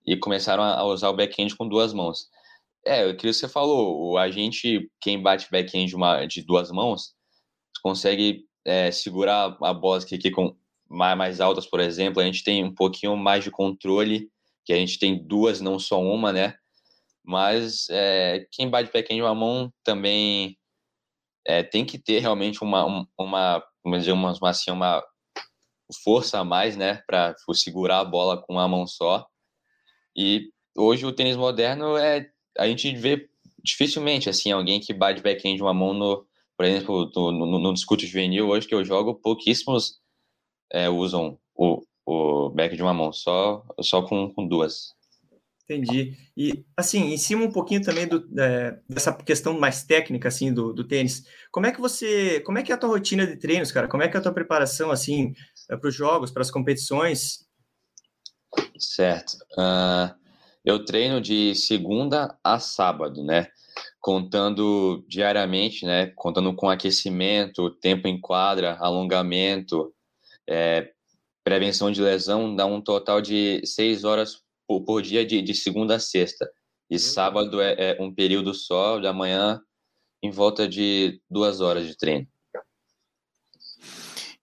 e 0.06 0.16
começaram 0.16 0.62
a 0.62 0.84
usar 0.84 1.08
o 1.10 1.16
backhand 1.16 1.54
com 1.56 1.68
duas 1.68 1.92
mãos. 1.92 2.28
É, 2.84 3.06
o 3.06 3.16
que 3.16 3.32
você 3.32 3.48
falou, 3.48 4.18
a 4.18 4.30
gente, 4.30 4.90
quem 5.00 5.22
bate 5.22 5.48
backhand 5.50 5.86
de, 5.86 5.94
uma, 5.94 6.26
de 6.26 6.42
duas 6.42 6.70
mãos, 6.70 7.14
consegue 7.82 8.44
é, 8.64 8.90
segurar 8.90 9.56
a 9.62 9.72
bola 9.72 10.02
aqui, 10.02 10.30
com 10.30 10.56
mais, 10.88 11.16
mais 11.16 11.40
altas, 11.40 11.66
por 11.66 11.80
exemplo, 11.80 12.20
a 12.20 12.24
gente 12.24 12.44
tem 12.44 12.64
um 12.64 12.74
pouquinho 12.74 13.16
mais 13.16 13.44
de 13.44 13.50
controle, 13.50 14.28
que 14.64 14.72
a 14.72 14.76
gente 14.76 14.98
tem 14.98 15.16
duas, 15.26 15.60
não 15.60 15.78
só 15.78 16.00
uma, 16.00 16.32
né? 16.32 16.54
Mas 17.24 17.86
é, 17.90 18.46
quem 18.50 18.68
bate 18.68 18.92
backhand 18.92 19.16
de 19.16 19.22
uma 19.22 19.34
mão 19.34 19.72
também 19.84 20.58
é, 21.46 21.62
tem 21.62 21.84
que 21.84 21.98
ter 21.98 22.18
realmente 22.18 22.62
uma, 22.62 23.06
uma, 23.18 23.64
vamos 23.84 24.00
dizer, 24.00 24.12
uma, 24.12 24.32
assim, 24.44 24.70
uma 24.70 25.02
força 26.04 26.38
a 26.38 26.44
mais, 26.44 26.76
né, 26.76 27.02
para 27.06 27.34
segurar 27.54 28.00
a 28.00 28.04
bola 28.04 28.40
com 28.40 28.54
uma 28.54 28.68
mão 28.68 28.86
só. 28.86 29.26
E 30.16 30.50
hoje 30.76 31.04
o 31.04 31.12
tênis 31.12 31.36
moderno 31.36 31.96
é 31.96 32.30
a 32.58 32.66
gente 32.66 32.94
vê 32.96 33.28
dificilmente 33.62 34.28
assim 34.28 34.50
alguém 34.52 34.80
que 34.80 34.92
bate 34.92 35.22
backhand 35.22 35.56
de 35.56 35.62
uma 35.62 35.72
mão 35.72 35.94
no, 35.94 36.26
por 36.56 36.66
exemplo, 36.66 37.10
no, 37.14 37.32
no, 37.32 37.58
no 37.58 37.74
discute 37.74 38.06
juvenil 38.06 38.48
hoje 38.48 38.66
que 38.66 38.74
eu 38.74 38.84
jogo, 38.84 39.14
pouquíssimos 39.14 40.00
é, 40.70 40.88
usam 40.88 41.38
o, 41.54 41.82
o 42.04 42.50
back 42.50 42.76
de 42.76 42.82
uma 42.82 42.94
mão, 42.94 43.12
só 43.12 43.64
só 43.80 44.02
com, 44.02 44.32
com 44.32 44.46
duas. 44.46 44.94
Entendi. 45.64 46.16
E, 46.36 46.64
assim, 46.76 47.12
em 47.12 47.16
cima 47.16 47.44
um 47.44 47.52
pouquinho 47.52 47.82
também 47.82 48.06
do, 48.06 48.28
é, 48.38 48.78
dessa 48.88 49.12
questão 49.12 49.58
mais 49.58 49.84
técnica, 49.84 50.28
assim, 50.28 50.52
do, 50.52 50.72
do 50.72 50.84
tênis, 50.84 51.24
como 51.50 51.66
é 51.66 51.72
que 51.72 51.80
você, 51.80 52.40
como 52.40 52.58
é 52.58 52.62
que 52.62 52.72
é 52.72 52.74
a 52.74 52.78
tua 52.78 52.90
rotina 52.90 53.26
de 53.26 53.36
treinos, 53.36 53.70
cara? 53.70 53.88
Como 53.88 54.02
é 54.02 54.08
que 54.08 54.16
é 54.16 54.20
a 54.20 54.22
tua 54.22 54.32
preparação, 54.32 54.90
assim, 54.90 55.32
é, 55.70 55.76
para 55.76 55.88
os 55.88 55.94
jogos, 55.94 56.30
para 56.30 56.42
as 56.42 56.50
competições? 56.50 57.46
Certo. 58.76 59.34
Uh, 59.56 60.12
eu 60.64 60.84
treino 60.84 61.20
de 61.20 61.54
segunda 61.54 62.36
a 62.42 62.58
sábado, 62.58 63.22
né? 63.24 63.48
Contando 64.00 65.04
diariamente, 65.08 65.86
né? 65.86 66.12
Contando 66.16 66.54
com 66.54 66.68
aquecimento, 66.68 67.70
tempo 67.70 68.08
em 68.08 68.20
quadra, 68.20 68.76
alongamento, 68.80 69.94
é, 70.48 70.90
prevenção 71.44 71.90
de 71.90 72.02
lesão, 72.02 72.54
dá 72.54 72.66
um 72.66 72.80
total 72.80 73.20
de 73.20 73.62
seis 73.64 74.04
horas 74.04 74.41
por, 74.72 74.84
por 74.84 75.02
dia 75.02 75.26
de, 75.26 75.42
de, 75.42 75.54
segunda 75.54 75.96
a 75.96 76.00
sexta. 76.00 76.50
E 76.88 76.94
uhum. 76.94 77.00
sábado 77.00 77.60
é, 77.60 77.74
é, 77.78 78.02
um 78.02 78.14
período 78.14 78.54
só, 78.54 78.98
da 78.98 79.12
manhã, 79.12 79.60
em 80.22 80.30
volta 80.30 80.68
de 80.68 81.20
duas 81.28 81.60
horas 81.60 81.86
de 81.86 81.96
treino. 81.96 82.26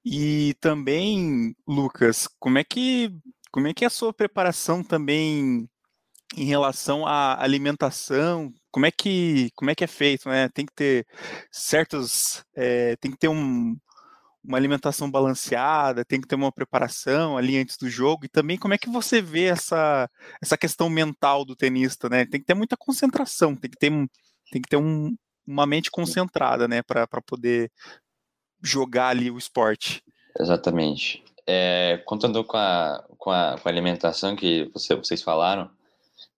E 0.05 0.55
também, 0.59 1.55
Lucas, 1.67 2.27
como 2.39 2.57
é 2.57 2.63
que 2.63 3.11
como 3.51 3.67
é 3.67 3.73
que 3.73 3.83
é 3.83 3.87
a 3.87 3.89
sua 3.89 4.13
preparação 4.13 4.83
também 4.83 5.67
em 6.37 6.45
relação 6.45 7.05
à 7.05 7.41
alimentação? 7.41 8.53
Como 8.71 8.85
é 8.85 8.91
que 8.91 9.49
como 9.55 9.71
é 9.71 9.75
que 9.75 9.83
é 9.83 9.87
feito, 9.87 10.29
né? 10.29 10.49
Tem 10.49 10.65
que 10.65 10.73
ter 10.73 11.07
certos, 11.51 12.43
é, 12.55 12.95
tem 12.97 13.11
que 13.11 13.17
ter 13.17 13.27
um, 13.27 13.75
uma 14.43 14.57
alimentação 14.57 15.09
balanceada, 15.09 16.05
tem 16.05 16.19
que 16.21 16.27
ter 16.27 16.35
uma 16.35 16.51
preparação 16.51 17.37
ali 17.37 17.57
antes 17.57 17.77
do 17.77 17.89
jogo, 17.89 18.25
e 18.25 18.29
também 18.29 18.57
como 18.57 18.73
é 18.73 18.77
que 18.77 18.89
você 18.89 19.21
vê 19.21 19.45
essa, 19.45 20.09
essa 20.41 20.57
questão 20.57 20.89
mental 20.89 21.43
do 21.43 21.55
tenista, 21.55 22.09
né? 22.09 22.25
Tem 22.25 22.39
que 22.39 22.45
ter 22.45 22.53
muita 22.53 22.77
concentração, 22.77 23.55
tem 23.55 23.69
que 23.69 23.77
ter, 23.77 23.91
tem 24.51 24.61
que 24.61 24.69
ter 24.69 24.77
um, 24.77 25.15
uma 25.45 25.65
mente 25.65 25.89
concentrada, 25.91 26.67
né, 26.67 26.81
para 26.81 27.07
poder 27.25 27.71
jogar 28.61 29.09
ali 29.09 29.31
o 29.31 29.37
esporte. 29.37 30.03
Exatamente. 30.39 31.23
É, 31.47 32.01
contando 32.05 32.43
com 32.43 32.57
a, 32.57 33.03
com, 33.17 33.31
a, 33.31 33.57
com 33.57 33.67
a 33.67 33.71
alimentação 33.71 34.35
que 34.35 34.69
você, 34.73 34.95
vocês 34.95 35.21
falaram, 35.21 35.69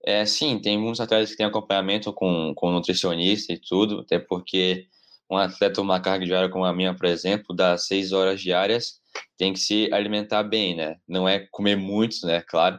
é, 0.03 0.25
sim, 0.25 0.57
tem 0.59 0.77
muitos 0.77 1.01
atletas 1.01 1.31
que 1.31 1.37
têm 1.37 1.45
acompanhamento 1.45 2.13
com, 2.13 2.53
com 2.55 2.71
nutricionista 2.71 3.51
e 3.53 3.59
tudo, 3.59 3.99
até 3.99 4.17
porque 4.17 4.87
um 5.31 5.37
atleta 5.37 5.81
uma 5.81 6.01
carga 6.01 6.25
diária 6.25 6.49
como 6.49 6.65
a 6.65 6.73
minha, 6.73 6.93
por 6.93 7.05
exemplo, 7.05 7.55
dá 7.55 7.77
seis 7.77 8.11
horas 8.11 8.41
diárias, 8.41 8.99
tem 9.37 9.53
que 9.53 9.59
se 9.59 9.89
alimentar 9.93 10.43
bem, 10.43 10.75
né? 10.75 10.97
Não 11.07 11.27
é 11.27 11.47
comer 11.51 11.77
muito, 11.77 12.27
né? 12.27 12.41
Claro, 12.41 12.77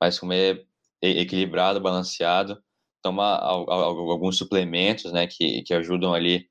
mas 0.00 0.18
comer 0.18 0.66
equilibrado, 1.02 1.78
balanceado, 1.78 2.58
tomar 3.02 3.38
alguns 3.38 4.38
suplementos, 4.38 5.12
né? 5.12 5.26
Que, 5.26 5.62
que 5.62 5.74
ajudam 5.74 6.14
ali 6.14 6.48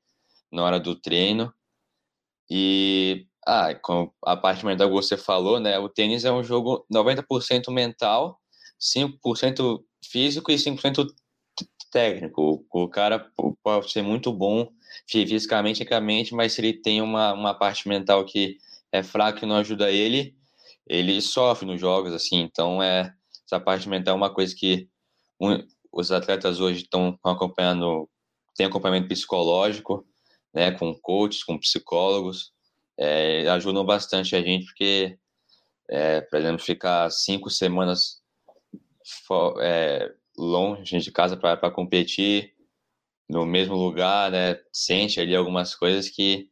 na 0.52 0.62
hora 0.62 0.78
do 0.78 0.94
treino. 0.94 1.52
E 2.48 3.26
ah, 3.44 3.74
com 3.74 4.12
a 4.24 4.36
parte 4.36 4.64
mental 4.64 4.88
que 4.88 4.94
você 4.94 5.16
falou, 5.16 5.58
né? 5.58 5.80
O 5.80 5.88
tênis 5.88 6.24
é 6.24 6.30
um 6.30 6.44
jogo 6.44 6.86
90% 6.92 7.72
mental, 7.72 8.38
5% 8.80 9.82
físico 10.04 10.52
e 10.52 10.54
5% 10.54 11.06
técnico. 11.90 12.64
O 12.72 12.88
cara 12.88 13.30
pode 13.64 13.90
ser 13.90 14.02
muito 14.02 14.32
bom 14.32 14.70
fisicamente, 15.06 15.78
tecnicamente, 15.78 16.34
mas 16.34 16.52
se 16.52 16.60
ele 16.60 16.72
tem 16.72 17.00
uma, 17.00 17.32
uma 17.32 17.54
parte 17.54 17.88
mental 17.88 18.24
que 18.24 18.58
é 18.92 19.02
fraca 19.02 19.44
e 19.44 19.48
não 19.48 19.56
ajuda 19.56 19.90
ele, 19.90 20.34
ele 20.86 21.20
sofre 21.20 21.66
nos 21.66 21.80
jogos, 21.80 22.12
assim. 22.12 22.40
Então, 22.40 22.82
é, 22.82 23.12
essa 23.46 23.60
parte 23.60 23.88
mental 23.88 24.14
é 24.14 24.16
uma 24.16 24.32
coisa 24.32 24.54
que 24.54 24.88
um, 25.40 25.64
os 25.92 26.10
atletas 26.12 26.60
hoje 26.60 26.82
estão 26.82 27.18
acompanhando, 27.24 28.08
tem 28.56 28.66
acompanhamento 28.66 29.08
psicológico, 29.08 30.06
né, 30.52 30.72
com 30.72 30.94
coaches, 31.00 31.44
com 31.44 31.58
psicólogos, 31.58 32.52
é, 32.98 33.48
ajudam 33.48 33.84
bastante 33.84 34.36
a 34.36 34.42
gente, 34.42 34.66
porque, 34.66 35.16
é, 35.88 36.20
por 36.20 36.38
exemplo, 36.38 36.58
ficar 36.58 37.10
cinco 37.10 37.48
semanas 37.48 38.20
é, 39.60 40.12
longe 40.36 40.98
de 40.98 41.12
casa 41.12 41.36
para 41.36 41.70
competir, 41.70 42.54
no 43.30 43.46
mesmo 43.46 43.76
lugar, 43.76 44.30
né? 44.30 44.58
Sente 44.72 45.20
ali 45.20 45.34
algumas 45.36 45.74
coisas 45.74 46.08
que 46.08 46.48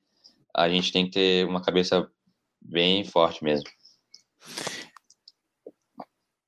a 0.54 0.68
gente 0.68 0.92
tem 0.92 1.04
que 1.04 1.10
ter 1.10 1.46
uma 1.46 1.60
cabeça 1.60 2.08
bem 2.60 3.04
forte 3.04 3.42
mesmo. 3.42 3.68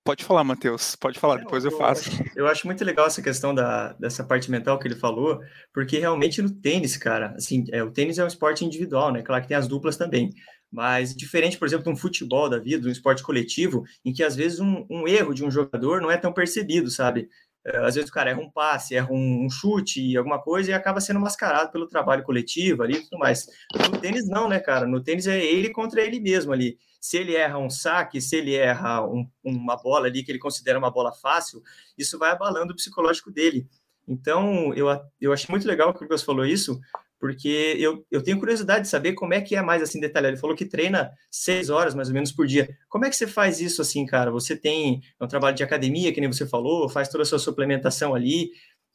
Pode 0.05 0.25
falar, 0.25 0.45
Matheus. 0.45 0.97
Pode 0.97 1.19
falar, 1.19 1.39
depois 1.39 1.65
eu, 1.65 1.71
eu 1.73 1.77
faço. 1.77 2.11
Eu 2.35 2.47
acho 2.47 2.67
muito 2.67 2.85
legal 2.85 3.07
essa 3.07 3.21
questão 3.21 3.55
da, 3.55 3.93
dessa 3.95 4.25
parte 4.25 4.51
mental 4.51 4.79
que 4.79 4.87
ele 4.87 4.95
falou, 4.95 5.41
porque 5.75 5.99
realmente 5.99 6.41
no 6.41 6.51
tênis, 6.51 6.97
cara, 6.97 7.35
assim, 7.37 7.65
é, 7.73 7.83
o 7.83 7.91
tênis 7.91 8.19
é 8.19 8.25
um 8.25 8.29
esporte 8.29 8.65
individual, 8.65 9.13
né? 9.13 9.23
Claro 9.23 9.43
que 9.43 9.49
tem 9.49 9.57
as 9.57 9.69
duplas 9.69 9.97
também. 9.97 10.31
Mas 10.73 11.15
diferente, 11.15 11.59
por 11.59 11.67
exemplo, 11.67 11.85
de 11.85 11.91
um 11.91 11.97
futebol 11.97 12.49
da 12.49 12.59
vida, 12.59 12.83
de 12.83 12.89
um 12.89 12.93
esporte 12.93 13.23
coletivo, 13.23 13.85
em 14.05 14.13
que 14.13 14.23
às 14.23 14.37
vezes 14.37 14.61
um, 14.61 14.87
um 14.89 15.09
erro 15.09 15.35
de 15.35 15.45
um 15.45 15.51
jogador 15.51 16.01
não 16.01 16.11
é 16.11 16.17
tão 16.17 16.33
percebido, 16.33 16.89
sabe? 16.91 17.29
É, 17.65 17.77
às 17.79 17.95
vezes 17.95 18.09
o 18.09 18.13
cara 18.13 18.31
erra 18.31 18.41
um 18.41 18.51
passe, 18.51 18.95
erra 18.95 19.13
um, 19.13 19.49
chute, 19.51 20.17
alguma 20.17 20.41
coisa, 20.41 20.71
e 20.71 20.75
acaba 20.75 21.01
sendo 21.01 21.21
mascarado 21.21 21.71
pelo 21.71 21.87
trabalho 21.87 22.23
coletivo 22.23 22.83
ali 22.83 22.95
e 22.95 23.03
tudo 23.03 23.19
mais. 23.19 23.47
No 23.91 24.01
tênis, 24.01 24.29
não, 24.29 24.49
né, 24.49 24.59
cara? 24.59 24.87
No 24.87 25.03
tênis 25.03 25.27
é 25.27 25.39
ele 25.39 25.71
contra 25.71 26.01
ele 26.01 26.19
mesmo 26.21 26.53
ali. 26.53 26.79
Se 27.01 27.19
ele 27.19 27.35
erra 27.35 27.59
um 27.59 27.71
saque, 27.71 28.21
se 28.21 28.37
ele 28.37 28.55
erra 28.55 29.05
um, 29.07 29.29
uma 29.45 29.77
bola 29.77 30.07
ali 30.07 30.23
que 30.23 30.33
ele 30.33 30.39
considera 30.39 30.79
uma 30.79 30.91
bola 30.91 31.13
fácil, 31.13 31.63
isso 31.97 32.19
vai 32.19 32.31
abalando 32.31 32.73
o 32.73 32.77
psicológico 32.77 33.31
dele. 33.31 33.67
Então, 34.09 34.75
eu, 34.75 34.87
eu 35.21 35.33
achei 35.33 35.47
muito 35.51 35.69
legal 35.69 35.93
que 35.93 36.01
o 36.01 36.03
Lucas 36.03 36.23
falou 36.23 36.45
isso, 36.45 36.81
porque 37.21 37.77
eu, 37.79 38.05
eu 38.11 38.23
tenho 38.23 38.39
curiosidade 38.39 38.85
de 38.85 38.89
saber 38.89 39.13
como 39.13 39.35
é 39.35 39.43
que 39.43 39.55
é 39.55 39.61
mais 39.61 39.83
assim 39.83 40.01
detalhado. 40.01 40.33
Ele 40.33 40.41
falou 40.41 40.57
que 40.57 40.65
treina 40.65 41.13
seis 41.31 41.69
horas 41.69 41.95
mais 41.95 42.09
ou 42.09 42.15
menos 42.15 42.33
por 42.33 42.47
dia. 42.47 42.75
Como 42.89 43.05
é 43.05 43.11
que 43.11 43.15
você 43.15 43.27
faz 43.27 43.61
isso 43.61 43.83
assim, 43.83 44.07
cara? 44.07 44.31
Você 44.31 44.57
tem 44.57 45.03
um 45.21 45.27
trabalho 45.27 45.55
de 45.55 45.63
academia, 45.63 46.13
que 46.13 46.21
nem 46.21 46.33
você 46.33 46.47
falou, 46.47 46.89
faz 46.89 47.11
toda 47.11 47.23
a 47.23 47.27
sua 47.27 47.39
suplementação 47.39 48.15
ali. 48.15 48.51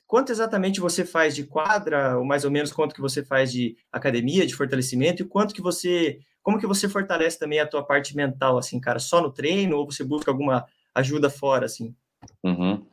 Quanto 0.08 0.32
exatamente 0.32 0.80
você 0.80 1.06
faz 1.06 1.36
de 1.36 1.44
quadra, 1.44 2.18
ou 2.18 2.26
mais 2.26 2.44
ou 2.44 2.52
menos 2.52 2.74
quanto 2.74 2.96
que 2.96 3.02
você 3.02 3.24
faz 3.24 3.52
de 3.52 3.78
academia, 3.92 4.46
de 4.46 4.56
fortalecimento, 4.56 5.22
e 5.22 5.26
quanto 5.26 5.54
que 5.54 5.62
você, 5.62 6.20
como 6.42 6.60
que 6.60 6.68
você 6.68 6.90
fortalece 6.90 7.38
também 7.38 7.60
a 7.60 7.68
tua 7.68 7.84
parte 7.84 8.16
mental, 8.16 8.58
assim, 8.58 8.80
cara? 8.80 8.98
Só 8.98 9.22
no 9.22 9.32
treino 9.32 9.78
ou 9.78 9.86
você 9.86 10.04
busca 10.04 10.32
alguma 10.32 10.66
ajuda 10.96 11.30
fora, 11.30 11.68
assim? 11.68 11.96
Uhum. 12.44 12.84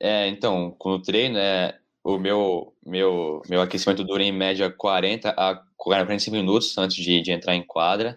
É, 0.00 0.28
então, 0.28 0.74
com 0.78 0.90
o 0.90 1.02
treino, 1.02 1.36
é, 1.36 1.78
o 2.06 2.20
meu, 2.20 2.72
meu, 2.86 3.42
meu 3.48 3.60
aquecimento 3.60 4.04
dura 4.04 4.22
em 4.22 4.30
média 4.30 4.70
40 4.70 5.30
a 5.30 5.60
45 5.76 6.36
minutos 6.36 6.78
antes 6.78 6.96
de, 7.02 7.20
de 7.20 7.32
entrar 7.32 7.56
em 7.56 7.66
quadra. 7.66 8.16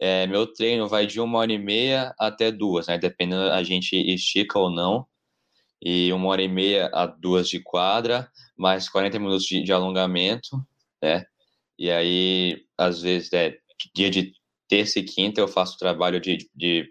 É, 0.00 0.24
meu 0.28 0.46
treino 0.46 0.86
vai 0.86 1.04
de 1.04 1.20
uma 1.20 1.40
hora 1.40 1.52
e 1.52 1.58
meia 1.58 2.14
até 2.16 2.52
duas, 2.52 2.86
né? 2.86 2.96
Dependendo 2.96 3.50
a 3.50 3.60
gente 3.64 3.96
estica 3.96 4.56
ou 4.56 4.70
não. 4.70 5.04
E 5.82 6.12
uma 6.12 6.28
hora 6.28 6.42
e 6.42 6.48
meia 6.48 6.88
a 6.94 7.06
duas 7.06 7.48
de 7.48 7.58
quadra, 7.60 8.30
mais 8.56 8.88
40 8.88 9.18
minutos 9.18 9.44
de, 9.46 9.64
de 9.64 9.72
alongamento, 9.72 10.64
né? 11.02 11.24
E 11.76 11.90
aí, 11.90 12.62
às 12.78 13.02
vezes, 13.02 13.32
é, 13.32 13.58
dia 13.96 14.10
de 14.10 14.32
terça 14.68 15.00
e 15.00 15.02
quinta 15.02 15.40
eu 15.40 15.48
faço 15.48 15.76
trabalho 15.76 16.20
de, 16.20 16.48
de, 16.54 16.88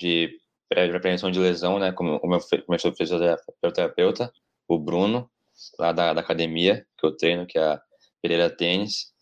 de 0.00 0.36
prevenção 0.68 1.30
de 1.30 1.38
lesão, 1.38 1.78
né? 1.78 1.92
Como 1.92 2.16
o 2.16 2.28
meu, 2.28 2.40
meu 2.68 2.78
fisioterapeuta, 2.96 4.32
o 4.66 4.76
Bruno 4.76 5.30
lá 5.78 5.92
da, 5.92 6.12
da 6.14 6.20
academia 6.20 6.86
que 6.98 7.06
eu 7.06 7.16
treino, 7.16 7.46
que 7.46 7.58
é 7.58 7.62
a 7.62 7.82
Pereira 8.22 8.50
Tênis. 8.50 9.12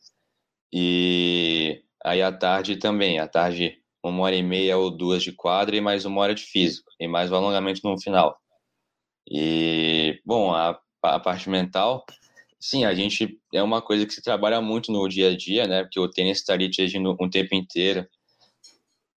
E 0.73 1.83
Aí 2.07 2.23
à 2.23 2.31
tarde 2.31 2.77
também, 2.77 3.19
à 3.19 3.27
tarde 3.27 3.83
uma 4.01 4.23
hora 4.23 4.37
e 4.37 4.43
meia 4.43 4.79
ou 4.79 4.93
duas 4.97 5.25
de 5.25 5.33
quadra 5.33 5.75
e 5.75 5.81
mais 5.81 6.05
uma 6.05 6.21
hora 6.21 6.37
de 6.37 6.45
físico, 6.45 6.89
e 7.01 7.09
mais 7.09 7.33
o 7.33 7.35
alongamento 7.35 7.81
no 7.83 8.01
final. 8.01 8.39
E, 9.29 10.21
bom, 10.25 10.55
a, 10.55 10.81
a 11.03 11.19
parte 11.19 11.51
mental, 11.51 12.07
sim, 12.61 12.85
a 12.85 12.95
gente 12.95 13.41
é 13.53 13.61
uma 13.61 13.83
coisa 13.83 14.07
que 14.07 14.13
se 14.15 14.23
trabalha 14.23 14.61
muito 14.61 14.93
no 14.93 15.09
dia 15.09 15.31
a 15.31 15.37
dia, 15.37 15.67
né? 15.67 15.83
Porque 15.83 15.99
o 15.99 16.09
tênis 16.09 16.39
está 16.39 16.53
ali 16.53 16.71
te 16.71 16.81
agindo 16.81 17.17
um 17.21 17.29
tempo 17.29 17.57
inteiro. 17.57 18.07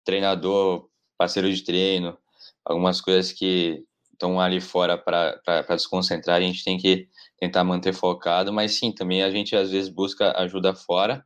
Treinador, 0.02 0.88
parceiro 1.18 1.52
de 1.52 1.62
treino, 1.62 2.16
algumas 2.64 3.02
coisas 3.02 3.33
que 3.33 3.85
estão 4.18 4.40
ali 4.40 4.61
fora 4.61 4.98
para 4.98 5.40
desconcentrar, 5.70 6.37
a 6.37 6.40
gente 6.40 6.64
tem 6.64 6.76
que 6.76 7.09
tentar 7.38 7.62
manter 7.62 7.94
focado, 7.94 8.52
mas 8.52 8.72
sim, 8.72 8.90
também 8.90 9.22
a 9.22 9.31
gente 9.31 9.54
às 9.54 9.70
vezes 9.70 9.88
busca 9.88 10.37
ajuda 10.37 10.74
fora. 10.74 11.24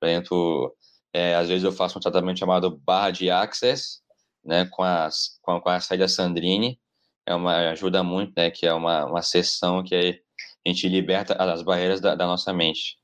Por 0.00 0.08
exemplo, 0.08 0.74
é, 1.12 1.34
às 1.34 1.48
vezes 1.48 1.64
eu 1.64 1.72
faço 1.72 1.98
um 1.98 2.00
tratamento 2.00 2.38
chamado 2.38 2.70
barra 2.78 3.10
de 3.10 3.30
access, 3.30 4.00
né, 4.42 4.66
com, 4.70 4.82
as, 4.82 5.38
com, 5.42 5.60
com 5.60 5.68
a 5.68 5.80
saída 5.80 6.08
Sandrine, 6.08 6.80
é 7.26 7.34
uma 7.34 7.70
ajuda 7.70 8.02
muito, 8.02 8.32
né, 8.36 8.50
que 8.50 8.66
é 8.66 8.72
uma, 8.72 9.04
uma 9.04 9.22
sessão 9.22 9.84
que 9.84 9.94
a 9.94 10.68
gente 10.68 10.88
liberta 10.88 11.34
as 11.34 11.62
barreiras 11.62 12.00
da, 12.00 12.14
da 12.14 12.26
nossa 12.26 12.52
mente. 12.52 12.99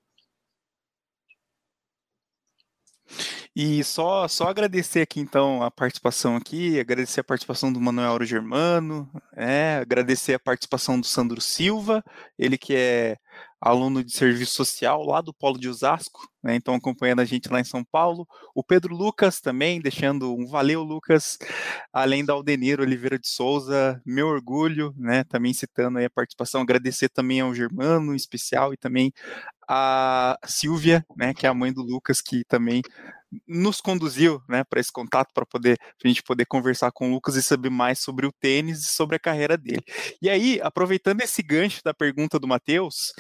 E 3.59 3.83
só, 3.83 4.29
só 4.29 4.49
agradecer 4.49 5.01
aqui, 5.01 5.19
então, 5.19 5.63
a 5.63 5.71
participação 5.71 6.37
aqui, 6.37 6.79
agradecer 6.79 7.21
a 7.21 7.25
participação 7.25 7.73
do 7.73 7.81
Manuel 7.81 8.11
Auro 8.11 8.25
Germano, 8.27 9.11
é, 9.35 9.79
agradecer 9.81 10.35
a 10.35 10.39
participação 10.39 11.01
do 11.01 11.07
Sandro 11.07 11.41
Silva, 11.41 12.05
ele 12.39 12.59
que 12.59 12.75
é 12.77 13.17
aluno 13.61 14.05
de 14.05 14.13
serviço 14.13 14.53
social 14.53 15.03
lá 15.03 15.21
do 15.21 15.33
Polo 15.33 15.59
de 15.59 15.69
Osasco, 15.69 16.29
né, 16.43 16.55
então 16.55 16.75
acompanhando 16.75 17.21
a 17.21 17.25
gente 17.25 17.49
lá 17.49 17.59
em 17.59 17.65
São 17.65 17.83
Paulo. 17.83 18.27
O 18.55 18.63
Pedro 18.63 18.95
Lucas 18.95 19.41
também, 19.41 19.81
deixando 19.81 20.35
um 20.35 20.47
valeu, 20.47 20.83
Lucas, 20.83 21.39
além 21.93 22.25
da 22.25 22.35
Aldeniro 22.35 22.83
Oliveira 22.83 23.19
de 23.19 23.29
Souza, 23.29 24.01
meu 24.05 24.29
orgulho, 24.29 24.95
né, 24.97 25.25
também 25.25 25.53
citando 25.55 25.99
a 25.99 26.11
participação, 26.11 26.61
agradecer 26.61 27.09
também 27.09 27.41
ao 27.41 27.55
Germano, 27.55 28.13
em 28.13 28.17
especial, 28.17 28.73
e 28.73 28.77
também 28.77 29.13
a 29.69 30.39
Silvia, 30.45 31.05
né, 31.17 31.35
que 31.35 31.47
é 31.47 31.49
a 31.49 31.55
mãe 31.55 31.73
do 31.73 31.83
Lucas, 31.83 32.21
que 32.21 32.45
também 32.45 32.83
nos 33.47 33.81
conduziu, 33.81 34.41
né, 34.49 34.63
para 34.65 34.81
esse 34.81 34.93
contato, 34.93 35.33
para 35.35 35.45
poder 35.45 35.79
a 36.05 36.09
gente 36.09 36.23
poder 36.23 36.47
conversar 36.47 36.93
com 36.93 37.11
o 37.11 37.15
Lucas 37.15 37.35
e 37.35 37.43
saber 37.43 37.71
mais 37.71 37.99
sobre 37.99 38.27
o 38.27 38.33
tênis 38.33 38.81
e 38.81 38.89
sobre 38.89 39.17
a 39.17 39.19
carreira 39.19 39.57
dele. 39.57 39.83
E 40.23 40.31
aí, 40.31 40.61
aproveitando 40.63 41.21
esse 41.21 41.43
gancho 41.43 41.83
da 41.85 41.93
pergunta 41.93 42.39
do 42.39 42.47
Matheus, 42.47 43.13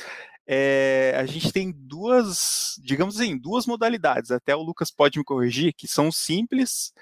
é, 0.47 1.15
a 1.17 1.27
gente 1.27 1.53
tem 1.53 1.73
duas, 1.73 2.77
digamos 2.83 3.17
assim, 3.17 3.37
duas 3.37 3.67
modalidades. 3.67 4.31
Até 4.31 4.55
o 4.55 4.63
Lucas 4.63 4.91
pode 4.91 5.19
me 5.19 5.25
corrigir, 5.25 5.75
que 5.75 5.89
são 5.89 6.13
simples, 6.13 6.93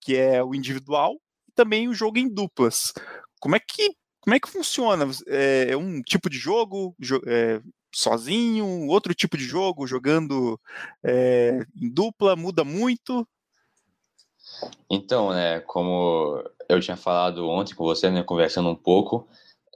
que 0.00 0.16
é 0.16 0.42
o 0.42 0.54
individual, 0.54 1.14
e 1.48 1.52
também 1.52 1.88
o 1.88 1.94
jogo 1.94 2.18
em 2.18 2.28
duplas. 2.28 2.92
Como 3.40 3.56
é 3.56 3.60
que 3.60 3.94
como 4.20 4.34
é 4.34 4.40
que 4.40 4.48
funciona? 4.48 5.04
É, 5.26 5.66
é 5.68 5.76
um 5.76 6.00
tipo 6.00 6.30
de 6.30 6.38
jogo 6.38 6.96
é, 7.26 7.60
sozinho, 7.94 8.88
outro 8.88 9.14
tipo 9.14 9.36
de 9.36 9.44
jogo, 9.44 9.86
jogando 9.86 10.58
é, 11.02 11.60
em 11.76 11.92
dupla, 11.92 12.34
muda 12.34 12.64
muito? 12.64 13.28
Então, 14.88 15.30
né, 15.30 15.60
como 15.60 16.42
eu 16.70 16.80
tinha 16.80 16.96
falado 16.96 17.46
ontem 17.46 17.74
com 17.74 17.84
você, 17.84 18.10
né, 18.10 18.22
conversando 18.22 18.70
um 18.70 18.74
pouco, 18.74 19.28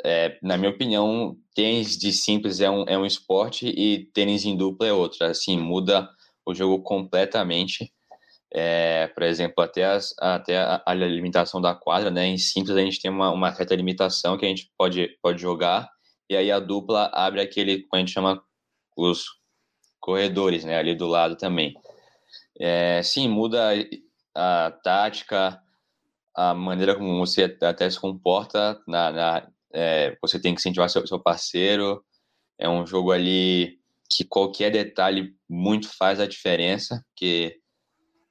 é, 0.05 0.39
na 0.43 0.57
minha 0.57 0.71
opinião, 0.71 1.37
tênis 1.55 1.97
de 1.97 2.13
simples 2.13 2.61
é 2.61 2.71
um, 2.71 2.85
é 2.89 2.97
um 2.97 3.07
esporte 3.07 3.67
e 3.69 4.07
tênis 4.13 4.45
em 4.45 4.57
dupla 4.57 4.87
é 4.87 4.93
outro. 4.93 5.25
Assim, 5.25 5.59
muda 5.59 6.09
o 6.47 6.55
jogo 6.55 6.83
completamente. 6.83 7.93
É, 8.53 9.09
por 9.09 9.23
exemplo, 9.25 9.63
até, 9.63 9.85
as, 9.85 10.15
até 10.19 10.59
a, 10.59 10.83
a, 10.87 10.95
limitação 10.95 11.61
da 11.61 11.75
quadra, 11.75 12.11
né? 12.11 12.27
Em 12.27 12.39
simples 12.39 12.77
a 12.77 12.81
gente 12.81 13.01
tem 13.01 13.11
uma, 13.11 13.31
uma 13.31 13.55
certa 13.55 13.75
limitação 13.75 14.39
que 14.39 14.47
a 14.47 14.49
gente 14.49 14.71
pode, 14.77 15.09
pode 15.21 15.41
jogar, 15.41 15.89
e 16.31 16.37
aí 16.37 16.51
a 16.51 16.59
dupla 16.59 17.11
abre 17.13 17.41
aquele 17.43 17.81
que 17.81 17.89
a 17.93 17.99
gente 17.99 18.13
chama 18.13 18.43
os 18.97 19.27
corredores, 20.01 20.65
né? 20.65 20.79
Ali 20.79 20.95
do 20.95 21.07
lado 21.07 21.37
também. 21.37 21.75
É, 22.59 23.03
sim, 23.03 23.29
muda 23.29 23.71
a, 24.35 24.67
a 24.67 24.71
tática, 24.71 25.61
a 26.35 26.55
maneira 26.55 26.95
como 26.95 27.19
você 27.19 27.57
até 27.61 27.91
se 27.91 28.01
comporta 28.01 28.81
na, 28.87 29.11
na 29.13 29.49
é, 29.73 30.17
você 30.21 30.41
tem 30.41 30.55
que 30.55 30.61
incentivar 30.61 30.89
seu, 30.89 31.07
seu 31.07 31.21
parceiro. 31.21 32.05
É 32.59 32.69
um 32.69 32.87
jogo 32.87 33.13
ali 33.13 33.79
que 34.11 34.25
qualquer 34.25 34.71
detalhe 34.71 35.35
muito 35.49 35.89
faz 35.97 36.19
a 36.19 36.27
diferença, 36.27 37.05
que 37.15 37.59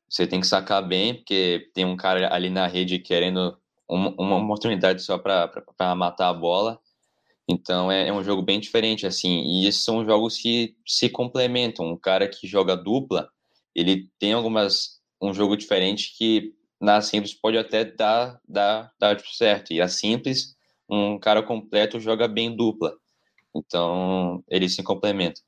você 0.09 0.25
tem 0.25 0.41
que 0.41 0.47
sacar 0.47 0.85
bem, 0.85 1.15
porque 1.15 1.69
tem 1.73 1.85
um 1.85 1.95
cara 1.95 2.33
ali 2.33 2.49
na 2.49 2.65
rede 2.65 2.99
querendo 2.99 3.57
uma, 3.87 4.09
uma 4.17 4.43
oportunidade 4.43 5.01
só 5.01 5.17
para 5.17 5.95
matar 5.95 6.29
a 6.29 6.33
bola. 6.33 6.79
Então 7.47 7.91
é, 7.91 8.07
é, 8.07 8.13
um 8.13 8.23
jogo 8.23 8.41
bem 8.41 8.59
diferente, 8.59 9.05
assim. 9.05 9.43
E 9.43 9.67
esses 9.67 9.83
são 9.83 10.05
jogos 10.05 10.37
que 10.37 10.75
se 10.85 11.09
complementam. 11.09 11.85
Um 11.85 11.97
cara 11.97 12.27
que 12.27 12.47
joga 12.47 12.75
dupla, 12.75 13.29
ele 13.75 14.09
tem 14.19 14.33
algumas 14.33 14.97
um 15.21 15.33
jogo 15.33 15.57
diferente 15.57 16.13
que 16.15 16.53
na 16.79 17.01
simples 17.01 17.33
pode 17.33 17.57
até 17.57 17.83
dar, 17.83 18.39
dar, 18.47 18.91
dar 18.99 19.19
certo. 19.21 19.73
E 19.73 19.81
a 19.81 19.87
simples 19.87 20.56
um 20.89 21.19
cara 21.19 21.43
completo 21.43 21.99
joga 21.99 22.27
bem 22.27 22.55
dupla. 22.55 22.95
Então, 23.55 24.43
eles 24.47 24.75
se 24.75 24.83
complementam. 24.83 25.43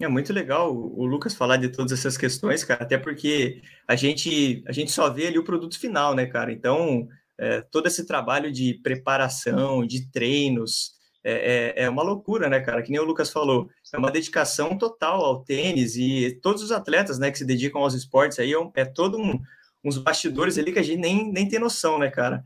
É 0.00 0.08
muito 0.08 0.32
legal 0.32 0.74
o 0.74 1.06
Lucas 1.06 1.34
falar 1.34 1.56
de 1.56 1.68
todas 1.68 1.92
essas 1.92 2.16
questões, 2.16 2.64
cara, 2.64 2.82
até 2.82 2.98
porque 2.98 3.62
a 3.86 3.94
gente, 3.94 4.64
a 4.66 4.72
gente 4.72 4.90
só 4.90 5.08
vê 5.08 5.28
ali 5.28 5.38
o 5.38 5.44
produto 5.44 5.78
final, 5.78 6.14
né, 6.14 6.26
cara? 6.26 6.52
Então, 6.52 7.08
é, 7.38 7.60
todo 7.60 7.86
esse 7.86 8.04
trabalho 8.04 8.50
de 8.50 8.74
preparação, 8.82 9.86
de 9.86 10.10
treinos, 10.10 10.94
é, 11.22 11.74
é, 11.76 11.84
é, 11.84 11.88
uma 11.88 12.02
loucura, 12.02 12.48
né, 12.48 12.58
cara? 12.60 12.82
Que 12.82 12.90
nem 12.90 13.00
o 13.00 13.04
Lucas 13.04 13.30
falou, 13.30 13.70
é 13.92 13.96
uma 13.96 14.10
dedicação 14.10 14.76
total 14.76 15.24
ao 15.24 15.44
tênis 15.44 15.94
e 15.96 16.38
todos 16.42 16.62
os 16.62 16.72
atletas, 16.72 17.18
né, 17.18 17.30
que 17.30 17.38
se 17.38 17.44
dedicam 17.44 17.80
aos 17.80 17.94
esportes 17.94 18.40
aí, 18.40 18.52
é, 18.52 18.80
é 18.80 18.84
todo 18.84 19.16
um, 19.16 19.40
uns 19.84 19.96
bastidores 19.96 20.58
ali 20.58 20.72
que 20.72 20.78
a 20.80 20.82
gente 20.82 20.98
nem, 20.98 21.30
nem 21.30 21.48
tem 21.48 21.60
noção, 21.60 22.00
né, 22.00 22.10
cara? 22.10 22.44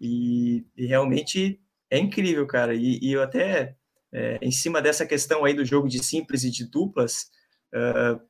E, 0.00 0.64
e 0.76 0.86
realmente 0.86 1.60
é 1.90 1.98
incrível, 1.98 2.46
cara. 2.46 2.74
E, 2.74 2.98
e 3.00 3.12
eu 3.12 3.22
até, 3.22 3.76
é, 4.12 4.38
em 4.42 4.50
cima 4.50 4.80
dessa 4.82 5.06
questão 5.06 5.44
aí 5.44 5.54
do 5.54 5.64
jogo 5.64 5.88
de 5.88 6.02
simples 6.02 6.44
e 6.44 6.50
de 6.50 6.68
duplas, 6.68 7.30
uh, 7.74 8.20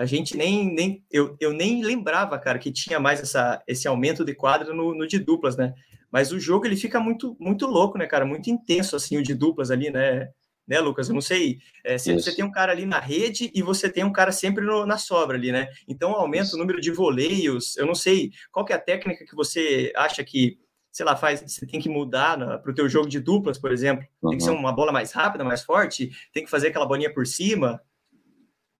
a 0.00 0.06
gente 0.06 0.36
nem, 0.36 0.72
nem 0.74 1.04
eu, 1.10 1.36
eu 1.38 1.52
nem 1.52 1.84
lembrava, 1.84 2.38
cara, 2.38 2.58
que 2.58 2.72
tinha 2.72 2.98
mais 2.98 3.20
essa, 3.20 3.62
esse 3.66 3.86
aumento 3.86 4.24
de 4.24 4.34
quadra 4.34 4.72
no, 4.72 4.94
no 4.94 5.06
de 5.06 5.18
duplas, 5.18 5.56
né? 5.56 5.74
Mas 6.10 6.32
o 6.32 6.40
jogo 6.40 6.66
ele 6.66 6.76
fica 6.76 6.98
muito 6.98 7.36
muito 7.38 7.66
louco, 7.66 7.98
né, 7.98 8.06
cara? 8.06 8.24
Muito 8.24 8.48
intenso 8.48 8.96
assim 8.96 9.18
o 9.18 9.22
de 9.22 9.34
duplas 9.34 9.70
ali, 9.70 9.90
né? 9.90 10.30
Né, 10.66 10.80
Lucas? 10.80 11.08
Eu 11.08 11.14
não 11.14 11.20
sei. 11.20 11.58
É, 11.84 11.96
se 11.96 12.12
você 12.12 12.34
tem 12.34 12.44
um 12.44 12.50
cara 12.50 12.72
ali 12.72 12.86
na 12.86 12.98
rede 12.98 13.52
e 13.54 13.62
você 13.62 13.88
tem 13.88 14.02
um 14.02 14.12
cara 14.12 14.32
sempre 14.32 14.64
no, 14.64 14.84
na 14.84 14.98
sobra 14.98 15.36
ali, 15.36 15.52
né? 15.52 15.68
Então 15.86 16.10
aumenta 16.12 16.46
Isso. 16.46 16.56
o 16.56 16.58
número 16.58 16.80
de 16.80 16.90
voleios. 16.90 17.76
Eu 17.76 17.86
não 17.86 17.94
sei 17.94 18.32
qual 18.50 18.64
que 18.64 18.72
é 18.72 18.76
a 18.76 18.80
técnica 18.80 19.24
que 19.24 19.36
você 19.36 19.92
acha 19.94 20.24
que 20.24 20.58
sei 20.96 21.04
lá, 21.04 21.14
faz, 21.14 21.42
você 21.42 21.66
tem 21.66 21.78
que 21.78 21.90
mudar 21.90 22.38
para 22.62 22.70
o 22.70 22.74
teu 22.74 22.88
jogo 22.88 23.06
de 23.06 23.20
duplas, 23.20 23.58
por 23.58 23.70
exemplo. 23.70 24.06
Uhum. 24.22 24.30
Tem 24.30 24.38
que 24.38 24.44
ser 24.44 24.50
uma 24.50 24.72
bola 24.72 24.90
mais 24.90 25.12
rápida, 25.12 25.44
mais 25.44 25.62
forte, 25.62 26.10
tem 26.32 26.42
que 26.42 26.48
fazer 26.48 26.68
aquela 26.68 26.86
bolinha 26.86 27.12
por 27.12 27.26
cima. 27.26 27.78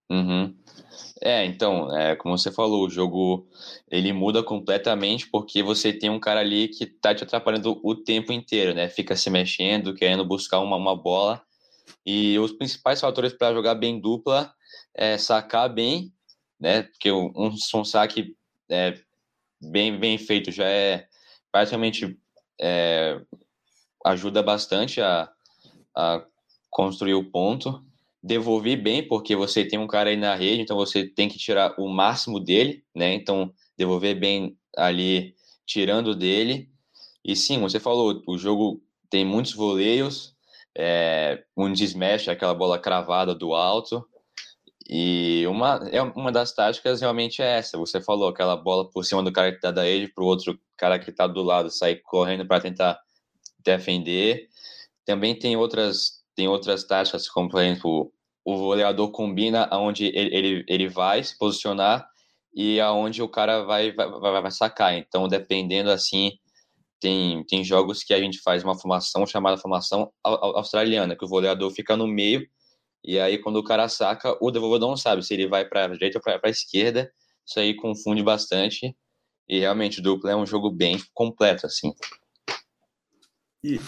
Uhum. 0.09 0.55
É, 1.21 1.45
então, 1.45 1.95
é, 1.95 2.15
como 2.15 2.35
você 2.35 2.51
falou, 2.51 2.87
o 2.87 2.89
jogo 2.89 3.47
ele 3.87 4.11
muda 4.13 4.41
completamente 4.41 5.29
porque 5.29 5.61
você 5.61 5.93
tem 5.93 6.09
um 6.09 6.19
cara 6.19 6.39
ali 6.39 6.69
que 6.69 6.87
tá 6.87 7.13
te 7.13 7.23
atrapalhando 7.23 7.79
o 7.83 7.93
tempo 7.93 8.33
inteiro, 8.33 8.73
né? 8.73 8.89
Fica 8.89 9.15
se 9.15 9.29
mexendo, 9.29 9.93
querendo 9.93 10.25
buscar 10.25 10.59
uma, 10.59 10.75
uma 10.75 10.95
bola. 10.95 11.43
E 12.03 12.39
os 12.39 12.51
principais 12.51 12.99
fatores 12.99 13.31
para 13.31 13.53
jogar 13.53 13.75
bem 13.75 13.99
dupla 13.99 14.51
é 14.95 15.19
sacar 15.19 15.71
bem, 15.71 16.11
né? 16.59 16.81
Porque 16.81 17.11
um, 17.11 17.31
um 17.35 17.85
saque 17.85 18.35
é, 18.71 18.95
bem, 19.61 19.99
bem 19.99 20.17
feito 20.17 20.51
já 20.51 20.65
é 20.65 21.06
praticamente 21.51 22.17
é, 22.59 23.19
ajuda 24.05 24.41
bastante 24.41 25.01
a, 25.01 25.29
a 25.95 26.25
construir 26.69 27.13
o 27.15 27.29
ponto. 27.29 27.83
Devolver 28.21 28.81
bem, 28.81 29.07
porque 29.07 29.35
você 29.35 29.63
tem 29.63 29.79
um 29.79 29.87
cara 29.87 30.09
aí 30.09 30.17
na 30.17 30.35
rede, 30.35 30.61
então 30.61 30.75
você 30.75 31.05
tem 31.07 31.29
que 31.29 31.37
tirar 31.37 31.79
o 31.79 31.87
máximo 31.87 32.39
dele, 32.39 32.83
né? 32.93 33.13
Então, 33.13 33.53
devolver 33.77 34.19
bem 34.19 34.57
ali, 34.75 35.35
tirando 35.65 36.15
dele. 36.15 36.69
E 37.23 37.35
sim, 37.35 37.59
você 37.59 37.79
falou, 37.79 38.21
o 38.27 38.37
jogo 38.37 38.81
tem 39.09 39.23
muitos 39.23 39.53
voleios, 39.53 40.35
é, 40.75 41.43
um 41.55 41.71
desmexe, 41.71 42.29
aquela 42.29 42.53
bola 42.53 42.79
cravada 42.79 43.33
do 43.33 43.53
alto. 43.53 44.05
E 44.89 45.45
uma, 45.47 45.87
é 45.91 46.01
uma 46.01 46.31
das 46.31 46.53
táticas 46.53 47.01
realmente 47.01 47.41
é 47.41 47.57
essa. 47.57 47.77
Você 47.77 48.01
falou 48.01 48.29
aquela 48.29 48.55
bola 48.55 48.89
por 48.89 49.03
cima 49.03 49.21
do 49.21 49.31
cara 49.31 49.51
que 49.51 49.57
está 49.57 49.71
da 49.71 49.83
rede 49.83 50.11
para 50.13 50.23
o 50.23 50.27
outro 50.27 50.59
cara 50.77 50.99
que 50.99 51.09
está 51.09 51.27
do 51.27 51.41
lado 51.43 51.69
sair 51.69 52.01
correndo 52.03 52.45
para 52.47 52.61
tentar 52.61 52.99
defender. 53.63 54.47
Também 55.05 55.37
tem 55.37 55.57
outras 55.57 56.23
tem 56.35 56.47
outras 56.47 56.83
táticas, 56.83 57.27
como 57.27 57.49
por 57.49 57.61
exemplo 57.61 58.13
o 58.45 58.57
goleador 58.57 59.11
combina 59.11 59.67
aonde 59.71 60.05
ele, 60.05 60.35
ele, 60.35 60.65
ele 60.67 60.87
vai 60.87 61.23
se 61.23 61.37
posicionar 61.37 62.07
e 62.53 62.79
aonde 62.79 63.21
o 63.21 63.27
cara 63.27 63.63
vai, 63.63 63.91
vai, 63.91 64.09
vai, 64.09 64.51
sacar. 64.51 64.95
Então, 64.95 65.27
dependendo 65.27 65.89
assim, 65.89 66.31
tem, 66.99 67.43
tem 67.45 67.63
jogos 67.63 68.03
que 68.03 68.13
a 68.13 68.19
gente 68.19 68.39
faz 68.39 68.63
uma 68.63 68.77
formação 68.77 69.25
chamada 69.25 69.57
formação 69.57 70.11
australiana, 70.23 71.15
que 71.15 71.25
o 71.25 71.27
goleador 71.27 71.71
fica 71.71 71.97
no 71.97 72.07
meio 72.07 72.47
e 73.03 73.19
aí 73.19 73.37
quando 73.37 73.55
o 73.55 73.63
cara 73.63 73.87
saca, 73.87 74.37
o 74.41 74.51
devolvedor 74.51 74.89
não 74.89 74.97
sabe 74.97 75.23
se 75.23 75.33
ele 75.33 75.47
vai 75.47 75.63
para 75.63 75.85
a 75.85 75.87
direita 75.87 76.17
ou 76.17 76.21
para 76.21 76.39
a 76.43 76.49
esquerda. 76.49 77.09
Isso 77.45 77.57
aí 77.57 77.73
confunde 77.73 78.21
bastante. 78.21 78.95
E 79.47 79.59
realmente 79.59 79.99
o 79.99 80.03
duplo 80.03 80.29
é 80.29 80.35
um 80.35 80.45
jogo 80.45 80.69
bem 80.69 81.01
completo 81.13 81.65
assim. 81.65 81.93
E, 83.63 83.79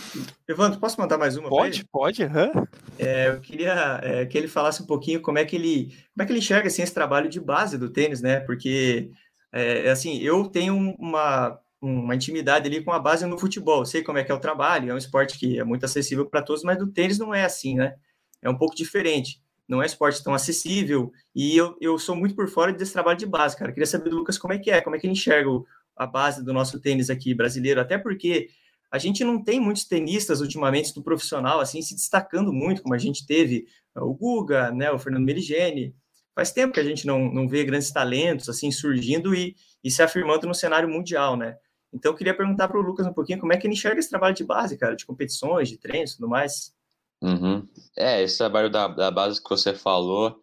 Evandro, 0.47 0.79
posso 0.79 0.99
mandar 0.99 1.17
mais 1.17 1.37
uma? 1.37 1.47
Pode, 1.47 1.85
pode. 1.91 2.23
Uhum. 2.23 2.67
É, 2.97 3.29
eu 3.29 3.39
queria 3.39 3.99
é, 4.03 4.25
que 4.25 4.37
ele 4.37 4.47
falasse 4.47 4.81
um 4.81 4.85
pouquinho 4.85 5.21
como 5.21 5.37
é 5.37 5.45
que 5.45 5.55
ele, 5.55 5.95
como 6.13 6.23
é 6.23 6.25
que 6.25 6.31
ele 6.31 6.39
enxerga 6.39 6.67
assim, 6.67 6.81
esse 6.81 6.93
trabalho 6.93 7.29
de 7.29 7.39
base 7.39 7.77
do 7.77 7.89
tênis, 7.89 8.21
né? 8.21 8.39
Porque 8.39 9.11
é, 9.51 9.89
assim, 9.89 10.17
eu 10.19 10.47
tenho 10.47 10.75
uma, 10.97 11.59
uma 11.81 12.15
intimidade 12.15 12.67
ali 12.67 12.83
com 12.83 12.91
a 12.91 12.99
base 12.99 13.25
no 13.25 13.37
futebol. 13.37 13.79
Eu 13.79 13.85
sei 13.85 14.03
como 14.03 14.17
é 14.17 14.23
que 14.23 14.31
é 14.31 14.35
o 14.35 14.39
trabalho, 14.39 14.91
é 14.91 14.93
um 14.93 14.97
esporte 14.97 15.37
que 15.37 15.59
é 15.59 15.63
muito 15.63 15.85
acessível 15.85 16.25
para 16.25 16.41
todos, 16.41 16.63
mas 16.63 16.77
do 16.77 16.91
tênis 16.91 17.19
não 17.19 17.33
é 17.33 17.43
assim, 17.43 17.75
né? 17.75 17.95
É 18.41 18.49
um 18.49 18.57
pouco 18.57 18.75
diferente. 18.75 19.41
Não 19.69 19.83
é 19.83 19.85
esporte 19.85 20.23
tão 20.23 20.33
acessível 20.33 21.11
e 21.35 21.55
eu, 21.55 21.77
eu 21.79 21.99
sou 21.99 22.15
muito 22.15 22.35
por 22.35 22.49
fora 22.49 22.73
desse 22.73 22.91
trabalho 22.91 23.19
de 23.19 23.27
base, 23.27 23.55
cara. 23.55 23.71
Queria 23.71 23.85
saber 23.85 24.09
do 24.09 24.17
Lucas 24.17 24.37
como 24.37 24.51
é 24.51 24.57
que 24.57 24.71
é, 24.71 24.81
como 24.81 24.95
é 24.95 24.99
que 24.99 25.05
ele 25.05 25.13
enxerga 25.13 25.47
a 25.95 26.07
base 26.07 26.43
do 26.43 26.51
nosso 26.51 26.79
tênis 26.79 27.11
aqui 27.11 27.35
brasileiro, 27.35 27.79
até 27.79 27.97
porque 27.97 28.49
a 28.91 28.97
gente 28.97 29.23
não 29.23 29.43
tem 29.43 29.59
muitos 29.59 29.85
tenistas 29.85 30.41
ultimamente 30.41 30.93
do 30.93 31.03
profissional 31.03 31.59
assim 31.59 31.81
se 31.83 31.93
destacando 31.93 32.51
muito, 32.51 32.81
como 32.81 32.95
a 32.95 32.97
gente 32.97 33.27
teve 33.27 33.67
uh, 33.95 34.03
o 34.03 34.13
Guga, 34.15 34.71
né, 34.71 34.91
o 34.91 34.97
Fernando 34.97 35.25
Meligeni. 35.25 35.95
Faz 36.33 36.51
tempo 36.51 36.73
que 36.73 36.79
a 36.79 36.83
gente 36.83 37.05
não, 37.05 37.31
não 37.31 37.47
vê 37.47 37.63
grandes 37.63 37.91
talentos 37.91 38.49
assim 38.49 38.71
surgindo 38.71 39.35
e, 39.35 39.55
e 39.83 39.91
se 39.91 40.01
afirmando 40.01 40.47
no 40.47 40.55
cenário 40.55 40.89
mundial, 40.89 41.37
né? 41.37 41.57
Então 41.93 42.11
eu 42.11 42.15
queria 42.15 42.35
perguntar 42.35 42.67
para 42.67 42.79
o 42.79 42.81
Lucas 42.81 43.05
um 43.05 43.13
pouquinho 43.13 43.39
como 43.39 43.53
é 43.53 43.57
que 43.57 43.67
ele 43.67 43.73
enxerga 43.73 43.99
esse 43.99 44.09
trabalho 44.09 44.35
de 44.35 44.43
base, 44.43 44.77
cara, 44.77 44.95
de 44.95 45.05
competições, 45.05 45.69
de 45.69 45.77
treinos, 45.77 46.15
tudo 46.15 46.27
mais. 46.27 46.73
Uhum. 47.21 47.67
É, 47.97 48.21
esse 48.21 48.37
trabalho 48.37 48.69
da, 48.69 48.87
da 48.87 49.11
base 49.11 49.43
que 49.43 49.49
você 49.49 49.73
falou 49.73 50.41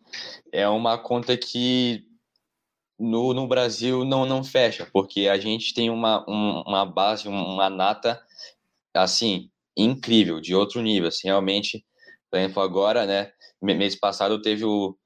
é 0.52 0.68
uma 0.68 0.98
conta 0.98 1.36
que 1.36 2.06
no, 2.98 3.32
no 3.34 3.46
Brasil 3.46 4.04
não, 4.04 4.26
não 4.26 4.42
fecha, 4.42 4.88
porque 4.92 5.28
a 5.28 5.38
gente 5.38 5.74
tem 5.74 5.90
uma, 5.90 6.24
um, 6.28 6.62
uma 6.66 6.84
base, 6.84 7.28
uma 7.28 7.68
nata 7.70 8.22
assim, 8.94 9.50
incrível, 9.76 10.40
de 10.40 10.54
outro 10.54 10.80
nível, 10.80 11.08
assim, 11.08 11.28
realmente, 11.28 11.84
por 12.30 12.38
exemplo, 12.38 12.62
agora, 12.62 13.04
né, 13.04 13.30
mês 13.60 13.94
passado 13.94 14.40
teve 14.40 14.64
o, 14.64 14.96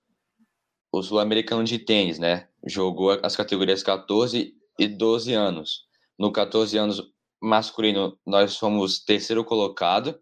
o 0.93 1.03
Sul-Americano 1.03 1.65
de 1.65 1.79
Tênis, 1.79 2.19
né, 2.19 2.49
jogou 2.65 3.19
as 3.23 3.35
categorias 3.35 3.83
14 3.83 4.55
e 4.79 4.89
12 4.89 5.33
anos. 5.35 5.87
No 6.19 6.31
14 6.31 6.79
anos 6.79 7.03
masculino, 7.43 8.17
nós 8.25 8.57
fomos 8.57 9.03
terceiro 9.03 9.45
colocado, 9.45 10.21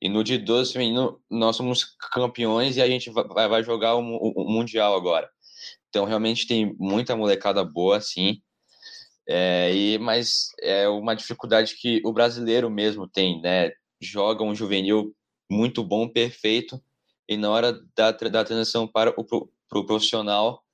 e 0.00 0.08
no 0.08 0.22
de 0.22 0.38
12 0.38 0.72
feminino, 0.72 1.20
nós 1.30 1.56
somos 1.56 1.96
campeões 2.12 2.76
e 2.76 2.82
a 2.82 2.88
gente 2.88 3.10
vai, 3.10 3.48
vai 3.48 3.62
jogar 3.62 3.96
o, 3.96 4.00
o, 4.00 4.50
Mundial 4.50 4.94
agora. 4.94 5.28
Então, 5.88 6.04
realmente 6.04 6.46
tem 6.46 6.74
muita 6.78 7.16
molecada 7.16 7.64
boa, 7.64 7.96
assim, 7.96 8.40
é, 9.28 9.74
e, 9.74 9.98
mas 9.98 10.48
é 10.60 10.88
uma 10.88 11.14
dificuldade 11.14 11.74
que 11.76 12.00
o 12.04 12.12
brasileiro 12.12 12.70
mesmo 12.70 13.08
tem, 13.08 13.40
né? 13.42 13.72
Joga 14.00 14.44
um 14.44 14.54
juvenil 14.54 15.14
muito 15.50 15.82
bom, 15.82 16.08
perfeito, 16.08 16.80
e 17.28 17.36
na 17.36 17.50
hora 17.50 17.72
da, 17.96 18.12
da 18.12 18.44
transição 18.44 18.86
para 18.86 19.12
o 19.18 19.24
pro 19.24 19.84
profissional, 19.84 20.64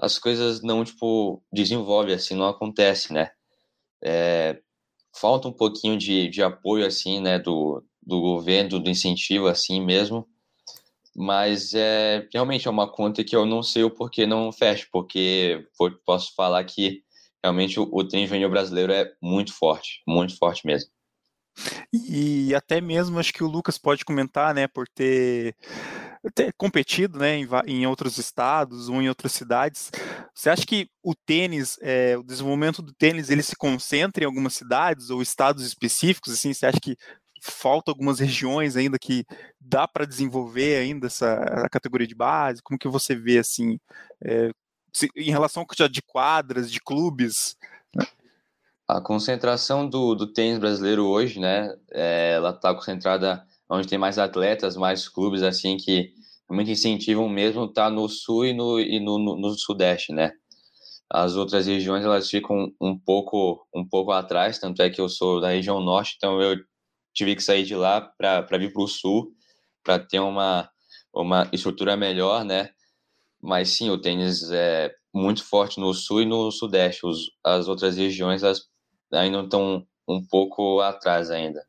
as 0.00 0.18
coisas 0.18 0.62
não, 0.62 0.82
tipo, 0.82 1.42
desenvolvem, 1.52 2.14
assim, 2.14 2.34
não 2.34 2.46
acontece, 2.46 3.12
né? 3.12 3.30
É, 4.02 4.58
falta 5.14 5.48
um 5.48 5.52
pouquinho 5.52 5.98
de, 5.98 6.28
de 6.28 6.42
apoio, 6.42 6.86
assim, 6.86 7.20
né, 7.20 7.38
do, 7.38 7.84
do 8.02 8.20
governo, 8.20 8.80
do 8.80 8.90
incentivo, 8.90 9.46
assim 9.46 9.84
mesmo, 9.84 10.26
mas 11.14 11.74
é 11.74 12.26
realmente 12.32 12.66
é 12.66 12.70
uma 12.70 12.90
conta 12.90 13.24
que 13.24 13.34
eu 13.34 13.44
não 13.44 13.62
sei 13.62 13.84
o 13.84 13.90
porquê 13.90 14.26
não 14.26 14.52
fecha, 14.52 14.86
porque 14.92 15.66
posso 16.04 16.34
falar 16.34 16.64
que 16.64 17.02
realmente 17.42 17.78
o, 17.80 17.88
o 17.92 18.04
trem 18.06 18.26
juvenil 18.26 18.50
brasileiro 18.50 18.92
é 18.92 19.10
muito 19.22 19.52
forte, 19.52 20.02
muito 20.06 20.36
forte 20.36 20.66
mesmo. 20.66 20.90
E 21.92 22.54
até 22.54 22.80
mesmo 22.80 23.18
acho 23.18 23.32
que 23.32 23.42
o 23.42 23.48
Lucas 23.48 23.76
pode 23.76 24.04
comentar, 24.04 24.54
né, 24.54 24.68
por 24.68 24.88
ter, 24.88 25.54
ter 26.34 26.52
competido, 26.56 27.18
né, 27.18 27.36
em, 27.36 27.48
em, 27.66 27.86
outros 27.86 28.16
estados 28.18 28.88
ou 28.88 29.02
em 29.02 29.08
outras 29.08 29.32
cidades. 29.32 29.90
Você 30.34 30.48
acha 30.48 30.64
que 30.64 30.88
o 31.02 31.14
tênis, 31.14 31.76
é, 31.82 32.16
o 32.16 32.22
desenvolvimento 32.22 32.80
do 32.80 32.94
tênis, 32.94 33.28
ele 33.28 33.42
se 33.42 33.56
concentra 33.56 34.22
em 34.22 34.26
algumas 34.26 34.54
cidades 34.54 35.10
ou 35.10 35.20
estados 35.20 35.64
específicos? 35.64 36.32
Assim, 36.32 36.54
você 36.54 36.66
acha 36.66 36.80
que 36.80 36.96
falta 37.40 37.90
algumas 37.90 38.20
regiões 38.20 38.76
ainda 38.76 38.98
que 38.98 39.24
dá 39.58 39.88
para 39.88 40.06
desenvolver 40.06 40.76
ainda 40.76 41.06
essa 41.06 41.68
categoria 41.70 42.06
de 42.06 42.14
base? 42.14 42.62
Como 42.62 42.78
que 42.78 42.88
você 42.88 43.14
vê 43.14 43.38
assim? 43.38 43.78
É, 44.22 44.50
em 45.16 45.30
relação 45.30 45.64
à 45.80 45.88
de 45.88 46.02
quadras, 46.02 46.70
de 46.70 46.80
clubes? 46.80 47.56
Né? 47.94 48.06
A 48.88 49.00
concentração 49.00 49.88
do, 49.88 50.14
do 50.14 50.32
tênis 50.32 50.58
brasileiro 50.58 51.06
hoje, 51.06 51.38
né, 51.38 51.74
é, 51.92 52.32
ela 52.32 52.50
está 52.50 52.74
concentrada 52.74 53.44
onde 53.68 53.86
tem 53.86 53.98
mais 53.98 54.18
atletas, 54.18 54.76
mais 54.76 55.08
clubes, 55.08 55.42
assim, 55.42 55.76
que 55.76 56.12
muito 56.50 56.70
incentivam 56.70 57.28
mesmo, 57.28 57.72
tá 57.72 57.88
no 57.88 58.08
sul 58.08 58.46
e 58.46 58.52
no, 58.52 58.80
e 58.80 58.98
no, 58.98 59.16
no, 59.16 59.36
no 59.36 59.50
sudeste, 59.50 60.12
né. 60.12 60.32
As 61.08 61.36
outras 61.36 61.66
regiões, 61.66 62.04
elas 62.04 62.28
ficam 62.28 62.72
um 62.80 62.98
pouco, 62.98 63.64
um 63.74 63.84
pouco 63.84 64.10
atrás, 64.12 64.58
tanto 64.58 64.82
é 64.82 64.90
que 64.90 65.00
eu 65.00 65.08
sou 65.08 65.40
da 65.40 65.50
região 65.50 65.80
norte, 65.80 66.14
então 66.16 66.40
eu 66.40 66.56
tive 67.14 67.36
que 67.36 67.42
sair 67.42 67.64
de 67.64 67.74
lá 67.74 68.00
para 68.00 68.58
vir 68.58 68.72
para 68.72 68.82
o 68.82 68.88
sul, 68.88 69.32
para 69.82 69.98
ter 69.98 70.20
uma, 70.20 70.70
uma 71.12 71.48
estrutura 71.52 71.96
melhor, 71.96 72.44
né, 72.44 72.70
mas 73.42 73.70
sim, 73.70 73.90
o 73.90 73.98
tênis 73.98 74.50
é 74.50 74.92
muito 75.14 75.44
forte 75.44 75.80
no 75.80 75.94
sul 75.94 76.22
e 76.22 76.26
no 76.26 76.50
sudeste. 76.50 77.06
Os, 77.06 77.30
as 77.44 77.68
outras 77.68 77.96
regiões 77.96 78.42
ainda 79.12 79.40
estão 79.40 79.86
um 80.06 80.24
pouco 80.26 80.80
atrás 80.80 81.30
ainda. 81.30 81.64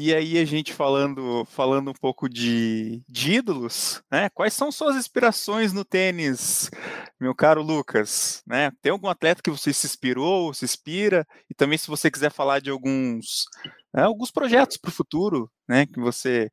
E 0.00 0.14
aí 0.14 0.38
a 0.38 0.44
gente 0.44 0.72
falando, 0.72 1.44
falando 1.46 1.90
um 1.90 1.92
pouco 1.92 2.28
de, 2.28 3.02
de 3.08 3.32
ídolos, 3.32 4.00
né? 4.08 4.30
Quais 4.30 4.54
são 4.54 4.70
suas 4.70 4.94
inspirações 4.94 5.72
no 5.72 5.84
tênis, 5.84 6.70
meu 7.18 7.34
caro 7.34 7.62
Lucas? 7.62 8.40
Né? 8.46 8.70
Tem 8.80 8.92
algum 8.92 9.08
atleta 9.08 9.42
que 9.42 9.50
você 9.50 9.72
se 9.72 9.88
inspirou, 9.88 10.54
se 10.54 10.64
inspira? 10.64 11.26
E 11.50 11.54
também 11.54 11.76
se 11.76 11.88
você 11.88 12.12
quiser 12.12 12.30
falar 12.30 12.60
de 12.60 12.70
alguns, 12.70 13.46
né, 13.92 14.04
alguns 14.04 14.30
projetos 14.30 14.76
para 14.76 14.88
o 14.88 14.92
futuro, 14.92 15.50
né? 15.68 15.84
Que 15.84 15.98
você 15.98 16.48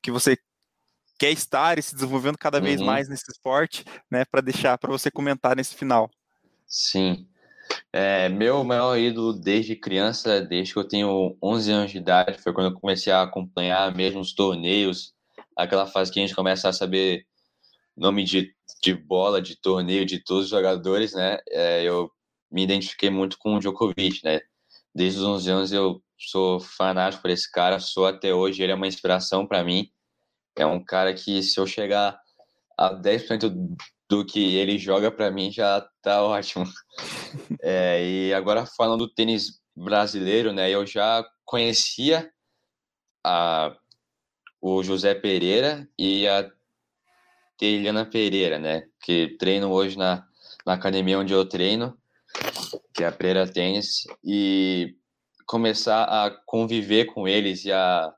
que 0.00 0.12
você 0.12 0.38
quer 1.18 1.32
estar 1.32 1.76
e 1.76 1.82
se 1.82 1.92
desenvolvendo 1.92 2.38
cada 2.38 2.58
uhum. 2.58 2.64
vez 2.64 2.80
mais 2.80 3.08
nesse 3.08 3.32
esporte, 3.32 3.84
né, 4.08 4.24
para 4.24 4.40
deixar 4.40 4.78
para 4.78 4.92
você 4.92 5.10
comentar 5.10 5.56
nesse 5.56 5.74
final. 5.74 6.08
Sim. 6.68 7.26
É, 7.92 8.28
meu 8.28 8.62
maior 8.64 8.96
ídolo 8.96 9.32
desde 9.32 9.76
criança, 9.76 10.40
desde 10.40 10.72
que 10.72 10.78
eu 10.78 10.88
tenho 10.88 11.36
11 11.42 11.72
anos 11.72 11.90
de 11.90 11.98
idade, 11.98 12.40
foi 12.42 12.52
quando 12.52 12.72
eu 12.72 12.80
comecei 12.80 13.12
a 13.12 13.22
acompanhar 13.22 13.94
mesmo 13.94 14.20
os 14.20 14.32
torneios, 14.32 15.14
aquela 15.56 15.86
fase 15.86 16.12
que 16.12 16.18
a 16.20 16.22
gente 16.22 16.34
começa 16.34 16.68
a 16.68 16.72
saber 16.72 17.26
nome 17.96 18.24
de, 18.24 18.54
de 18.82 18.94
bola, 18.94 19.42
de 19.42 19.56
torneio, 19.56 20.06
de 20.06 20.22
todos 20.22 20.44
os 20.44 20.50
jogadores, 20.50 21.14
né? 21.14 21.38
É, 21.48 21.82
eu 21.82 22.10
me 22.50 22.62
identifiquei 22.62 23.10
muito 23.10 23.38
com 23.38 23.56
o 23.56 23.58
Djokovic, 23.58 24.24
né? 24.24 24.40
Desde 24.94 25.20
os 25.20 25.24
11 25.24 25.50
anos 25.50 25.72
eu 25.72 26.02
sou 26.18 26.60
fanático 26.60 27.22
por 27.22 27.30
esse 27.30 27.50
cara, 27.50 27.78
sou 27.78 28.06
até 28.06 28.34
hoje, 28.34 28.62
ele 28.62 28.72
é 28.72 28.74
uma 28.74 28.86
inspiração 28.86 29.46
para 29.46 29.64
mim. 29.64 29.90
É 30.56 30.66
um 30.66 30.82
cara 30.82 31.14
que, 31.14 31.42
se 31.42 31.58
eu 31.58 31.66
chegar 31.66 32.20
a 32.76 32.94
10% 32.94 33.76
do 34.10 34.24
que 34.24 34.56
ele 34.56 34.76
joga, 34.76 35.08
para 35.08 35.30
mim 35.30 35.52
já 35.52 35.80
tá 36.02 36.22
ótimo. 36.22 36.66
É, 37.62 38.02
e 38.04 38.34
agora, 38.34 38.66
falando 38.66 39.06
do 39.06 39.14
tênis 39.14 39.60
brasileiro, 39.76 40.52
né, 40.52 40.68
eu 40.68 40.84
já 40.84 41.24
conhecia 41.44 42.28
a, 43.24 43.76
o 44.60 44.82
José 44.82 45.14
Pereira 45.14 45.88
e 45.96 46.26
a 46.26 46.50
Teliana 47.56 48.04
Pereira, 48.04 48.58
né, 48.58 48.88
que 49.00 49.36
treinam 49.38 49.70
hoje 49.70 49.96
na, 49.96 50.26
na 50.66 50.72
academia 50.72 51.18
onde 51.18 51.32
eu 51.32 51.48
treino, 51.48 51.96
que 52.92 53.04
é 53.04 53.06
a 53.06 53.12
Pereira 53.12 53.46
Tênis, 53.46 54.02
e 54.24 54.96
começar 55.46 56.04
a 56.04 56.30
conviver 56.46 57.04
com 57.06 57.28
eles 57.28 57.64
e 57.64 57.72
a 57.72 58.12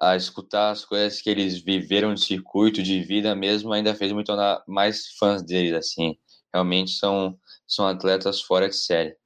a 0.00 0.16
escutar 0.16 0.70
as 0.70 0.84
coisas 0.84 1.20
que 1.20 1.28
eles 1.28 1.58
viveram 1.62 2.14
de 2.14 2.24
circuito, 2.24 2.82
de 2.82 3.02
vida 3.02 3.34
mesmo, 3.34 3.72
ainda 3.72 3.94
fez 3.94 4.12
me 4.12 4.24
tornar 4.24 4.62
mais 4.66 5.08
fãs 5.18 5.42
deles, 5.42 5.72
assim. 5.74 6.16
Realmente 6.52 6.92
são, 6.92 7.38
são 7.66 7.86
atletas 7.86 8.40
fora 8.40 8.68
de 8.68 8.76
série. 8.76 9.16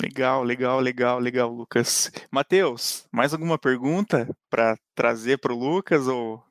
Legal, 0.00 0.44
legal, 0.44 0.80
legal, 0.80 1.18
legal, 1.18 1.52
Lucas. 1.52 2.10
Matheus, 2.30 3.06
mais 3.12 3.32
alguma 3.32 3.58
pergunta 3.58 4.28
para 4.48 4.76
trazer 4.94 5.38
para 5.38 5.52
o 5.52 5.58
Lucas 5.58 6.06
ou 6.06 6.42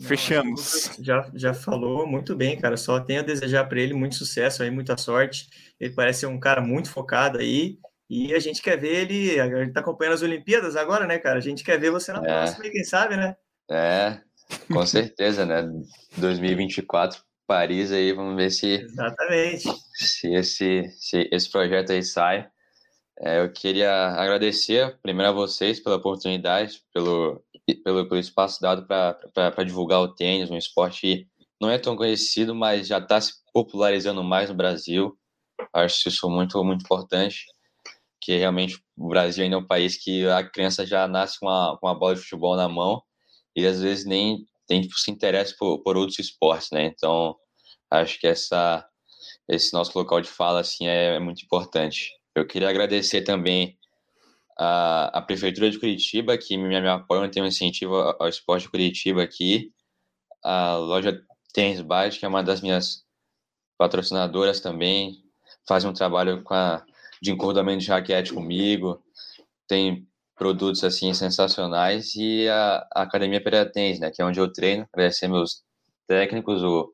Fechamos. 0.00 0.90
Já, 1.00 1.30
já 1.34 1.54
falou 1.54 2.06
muito 2.06 2.36
bem, 2.36 2.58
cara. 2.58 2.76
Só 2.76 3.00
tenho 3.00 3.20
a 3.20 3.24
desejar 3.24 3.64
para 3.64 3.80
ele 3.80 3.94
muito 3.94 4.14
sucesso 4.14 4.62
aí, 4.62 4.70
muita 4.70 4.96
sorte. 4.96 5.48
Ele 5.80 5.94
parece 5.94 6.20
ser 6.20 6.26
um 6.26 6.38
cara 6.38 6.60
muito 6.60 6.90
focado 6.90 7.38
aí. 7.38 7.78
E 8.08 8.34
a 8.34 8.38
gente 8.38 8.62
quer 8.62 8.76
ver 8.76 9.02
ele. 9.02 9.40
A 9.40 9.64
gente 9.64 9.72
tá 9.72 9.80
acompanhando 9.80 10.14
as 10.14 10.22
Olimpíadas 10.22 10.76
agora, 10.76 11.06
né, 11.06 11.18
cara? 11.18 11.38
A 11.38 11.42
gente 11.42 11.64
quer 11.64 11.78
ver 11.78 11.90
você 11.90 12.12
na 12.12 12.20
é. 12.20 12.22
próxima, 12.22 12.70
quem 12.70 12.84
sabe, 12.84 13.16
né? 13.16 13.36
É, 13.70 14.20
com 14.72 14.86
certeza, 14.86 15.44
né? 15.44 15.68
2024, 16.16 17.20
Paris 17.46 17.90
aí, 17.90 18.12
vamos 18.12 18.36
ver 18.36 18.50
se. 18.50 18.74
Exatamente. 18.74 19.68
Se 19.94 20.32
esse, 20.34 20.84
se 20.98 21.28
esse 21.32 21.50
projeto 21.50 21.92
aí 21.92 22.02
sai. 22.02 22.48
É, 23.18 23.40
eu 23.40 23.50
queria 23.50 24.08
agradecer 24.08 24.98
primeiro 25.00 25.30
a 25.30 25.34
vocês 25.34 25.80
pela 25.80 25.96
oportunidade, 25.96 26.82
pelo, 26.92 27.42
pelo, 27.82 28.06
pelo 28.06 28.20
espaço 28.20 28.60
dado 28.60 28.86
para 28.86 29.64
divulgar 29.64 30.00
o 30.00 30.14
tênis, 30.14 30.50
um 30.50 30.56
esporte 30.56 31.00
que 31.00 31.26
não 31.58 31.70
é 31.70 31.78
tão 31.78 31.96
conhecido, 31.96 32.54
mas 32.54 32.86
já 32.86 32.98
está 32.98 33.18
se 33.18 33.32
popularizando 33.54 34.22
mais 34.22 34.50
no 34.50 34.54
Brasil. 34.54 35.18
Acho 35.72 36.08
isso 36.08 36.28
muito, 36.28 36.62
muito 36.62 36.84
importante, 36.84 37.46
que 38.20 38.36
realmente 38.36 38.80
o 38.96 39.08
Brasil 39.08 39.44
ainda 39.44 39.56
é 39.56 39.58
um 39.58 39.66
país 39.66 39.96
que 39.96 40.26
a 40.28 40.42
criança 40.44 40.86
já 40.86 41.06
nasce 41.06 41.38
com 41.38 41.46
uma, 41.46 41.76
com 41.78 41.86
uma 41.86 41.98
bola 41.98 42.14
de 42.14 42.20
futebol 42.22 42.56
na 42.56 42.68
mão 42.68 43.02
e 43.54 43.66
às 43.66 43.80
vezes 43.80 44.04
nem 44.04 44.44
tem 44.66 44.82
tipo, 44.82 44.98
se 44.98 45.10
interessa 45.10 45.54
por, 45.58 45.82
por 45.82 45.96
outros 45.96 46.18
esportes, 46.18 46.70
né? 46.72 46.86
Então, 46.86 47.36
acho 47.90 48.18
que 48.18 48.26
essa, 48.26 48.84
esse 49.48 49.72
nosso 49.72 49.96
local 49.96 50.20
de 50.20 50.28
fala 50.28 50.60
assim, 50.60 50.86
é, 50.86 51.16
é 51.16 51.20
muito 51.20 51.42
importante. 51.42 52.10
Eu 52.34 52.46
queria 52.46 52.68
agradecer 52.68 53.22
também 53.22 53.78
a, 54.58 55.18
a 55.18 55.22
Prefeitura 55.22 55.70
de 55.70 55.78
Curitiba, 55.78 56.36
que 56.36 56.56
me, 56.56 56.68
me 56.68 56.88
apoia, 56.88 57.30
tem 57.30 57.42
um 57.42 57.46
incentivo 57.46 57.94
ao, 57.94 58.28
esporte 58.28 58.64
de 58.64 58.70
Curitiba 58.70 59.22
aqui, 59.22 59.72
a 60.42 60.76
loja 60.76 61.20
Tênis 61.52 61.80
Byte, 61.80 62.18
que 62.18 62.24
é 62.24 62.28
uma 62.28 62.42
das 62.42 62.60
minhas 62.60 63.04
patrocinadoras 63.78 64.60
também, 64.60 65.22
faz 65.68 65.84
um 65.84 65.92
trabalho 65.92 66.42
com 66.42 66.54
a, 66.54 66.84
de 67.22 67.32
encordamento 67.32 67.82
de 67.82 67.90
raquete 67.90 68.32
comigo, 68.32 69.02
tem 69.68 70.06
produtos 70.36 70.84
assim 70.84 71.14
sensacionais 71.14 72.14
e 72.14 72.48
a, 72.48 72.86
a 72.94 73.02
Academia 73.02 73.42
Pereira 73.42 73.70
Tênis, 73.70 73.98
né, 73.98 74.10
que 74.10 74.20
é 74.20 74.24
onde 74.24 74.38
eu 74.38 74.52
treino, 74.52 74.86
agradecer 74.92 75.28
meus 75.28 75.62
técnicos, 76.06 76.62
o 76.62 76.92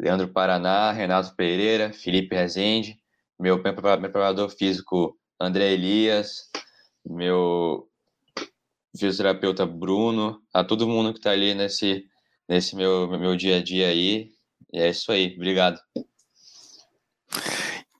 Leandro 0.00 0.28
Paraná, 0.28 0.90
Renato 0.92 1.34
Pereira, 1.36 1.92
Felipe 1.92 2.34
Rezende, 2.34 2.96
meu 3.38 3.62
preparador 3.62 4.48
físico 4.48 5.16
André 5.40 5.72
Elias, 5.72 6.50
meu 7.04 7.88
fisioterapeuta 8.96 9.66
Bruno, 9.66 10.40
a 10.52 10.62
todo 10.62 10.88
mundo 10.88 11.12
que 11.12 11.18
está 11.18 11.30
ali 11.30 11.54
nesse, 11.54 12.06
nesse 12.48 12.76
meu, 12.76 13.08
meu 13.18 13.36
dia 13.36 13.56
a 13.58 13.62
dia 13.62 13.88
aí. 13.88 14.30
E 14.72 14.80
é 14.80 14.88
isso 14.88 15.10
aí. 15.10 15.34
Obrigado. 15.34 15.80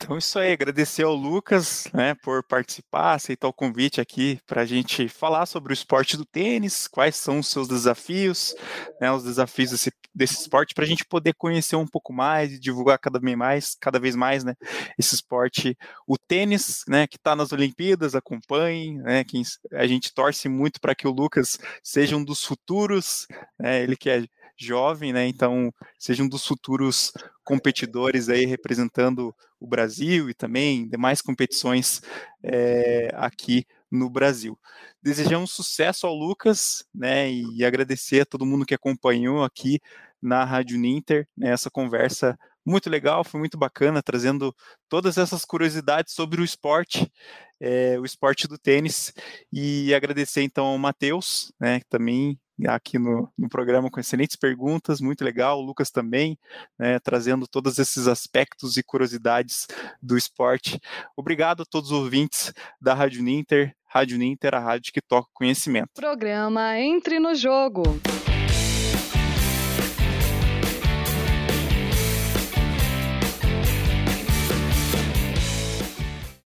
Então, 0.02 0.18
isso 0.18 0.36
aí, 0.36 0.50
agradecer 0.50 1.04
ao 1.04 1.14
Lucas 1.14 1.86
né, 1.94 2.12
por 2.16 2.42
participar, 2.42 3.14
aceitar 3.14 3.46
o 3.46 3.52
convite 3.52 4.00
aqui 4.00 4.40
para 4.44 4.62
a 4.62 4.66
gente 4.66 5.08
falar 5.08 5.46
sobre 5.46 5.72
o 5.72 5.74
esporte 5.74 6.16
do 6.16 6.24
tênis, 6.24 6.88
quais 6.88 7.14
são 7.14 7.38
os 7.38 7.46
seus 7.46 7.68
desafios, 7.68 8.52
né, 9.00 9.12
os 9.12 9.22
desafios 9.22 9.70
desse, 9.70 9.92
desse 10.12 10.40
esporte, 10.40 10.74
para 10.74 10.84
a 10.84 10.88
gente 10.88 11.04
poder 11.04 11.34
conhecer 11.34 11.76
um 11.76 11.86
pouco 11.86 12.12
mais 12.12 12.52
e 12.52 12.58
divulgar 12.58 12.98
cada 12.98 13.20
vez 13.20 13.36
mais, 13.36 13.76
cada 13.80 14.00
vez 14.00 14.16
mais 14.16 14.42
né, 14.42 14.54
esse 14.98 15.14
esporte, 15.14 15.78
o 16.04 16.18
tênis, 16.18 16.82
né, 16.88 17.06
que 17.06 17.16
está 17.16 17.36
nas 17.36 17.52
Olimpíadas, 17.52 18.16
acompanhe, 18.16 18.98
né, 18.98 19.22
quem, 19.22 19.42
a 19.72 19.86
gente 19.86 20.12
torce 20.12 20.48
muito 20.48 20.80
para 20.80 20.96
que 20.96 21.06
o 21.06 21.12
Lucas 21.12 21.60
seja 21.80 22.16
um 22.16 22.24
dos 22.24 22.44
futuros, 22.44 23.28
né, 23.56 23.84
ele 23.84 23.96
que 23.96 24.10
é 24.10 24.24
jovem, 24.56 25.12
né? 25.12 25.26
Então, 25.26 25.72
seja 25.98 26.22
um 26.22 26.28
dos 26.28 26.46
futuros 26.46 27.12
competidores 27.44 28.28
aí 28.28 28.44
representando 28.44 29.34
o 29.58 29.66
Brasil 29.66 30.30
e 30.30 30.34
também 30.34 30.88
demais 30.88 31.20
competições 31.22 32.00
é, 32.42 33.10
aqui 33.14 33.64
no 33.90 34.08
Brasil. 34.08 34.58
Desejamos 35.02 35.52
sucesso 35.52 36.06
ao 36.06 36.14
Lucas, 36.14 36.84
né? 36.94 37.30
E 37.30 37.64
agradecer 37.64 38.20
a 38.20 38.26
todo 38.26 38.46
mundo 38.46 38.66
que 38.66 38.74
acompanhou 38.74 39.44
aqui 39.44 39.80
na 40.22 40.44
Rádio 40.44 40.78
Ninter, 40.78 41.26
né, 41.36 41.50
essa 41.50 41.68
conversa 41.68 42.38
muito 42.64 42.88
legal, 42.88 43.24
foi 43.24 43.40
muito 43.40 43.58
bacana, 43.58 44.00
trazendo 44.00 44.54
todas 44.88 45.18
essas 45.18 45.44
curiosidades 45.44 46.14
sobre 46.14 46.40
o 46.40 46.44
esporte, 46.44 47.10
é, 47.58 47.98
o 47.98 48.04
esporte 48.04 48.46
do 48.46 48.56
tênis, 48.56 49.12
e 49.52 49.92
agradecer 49.92 50.42
então 50.42 50.66
ao 50.66 50.78
Matheus, 50.78 51.52
né, 51.58 51.80
que 51.80 51.86
também 51.88 52.38
aqui 52.66 52.98
no, 52.98 53.28
no, 53.36 53.48
programa 53.48 53.90
com 53.90 54.00
excelentes 54.00 54.36
perguntas, 54.36 55.00
muito 55.00 55.24
legal. 55.24 55.58
O 55.58 55.62
Lucas 55.62 55.90
também, 55.90 56.38
né, 56.78 56.98
trazendo 57.00 57.46
todos 57.46 57.78
esses 57.78 58.06
aspectos 58.06 58.76
e 58.76 58.82
curiosidades 58.82 59.66
do 60.00 60.16
esporte. 60.16 60.80
Obrigado 61.16 61.62
a 61.62 61.66
todos 61.66 61.90
os 61.90 61.98
ouvintes 61.98 62.52
da 62.80 62.94
Rádio 62.94 63.22
Ninter. 63.22 63.74
Rádio 63.86 64.16
Ninter, 64.16 64.54
a 64.54 64.58
rádio 64.58 64.92
que 64.92 65.02
toca 65.02 65.28
conhecimento. 65.34 65.90
Programa 65.94 66.78
Entre 66.78 67.18
no 67.18 67.34
Jogo. 67.34 67.82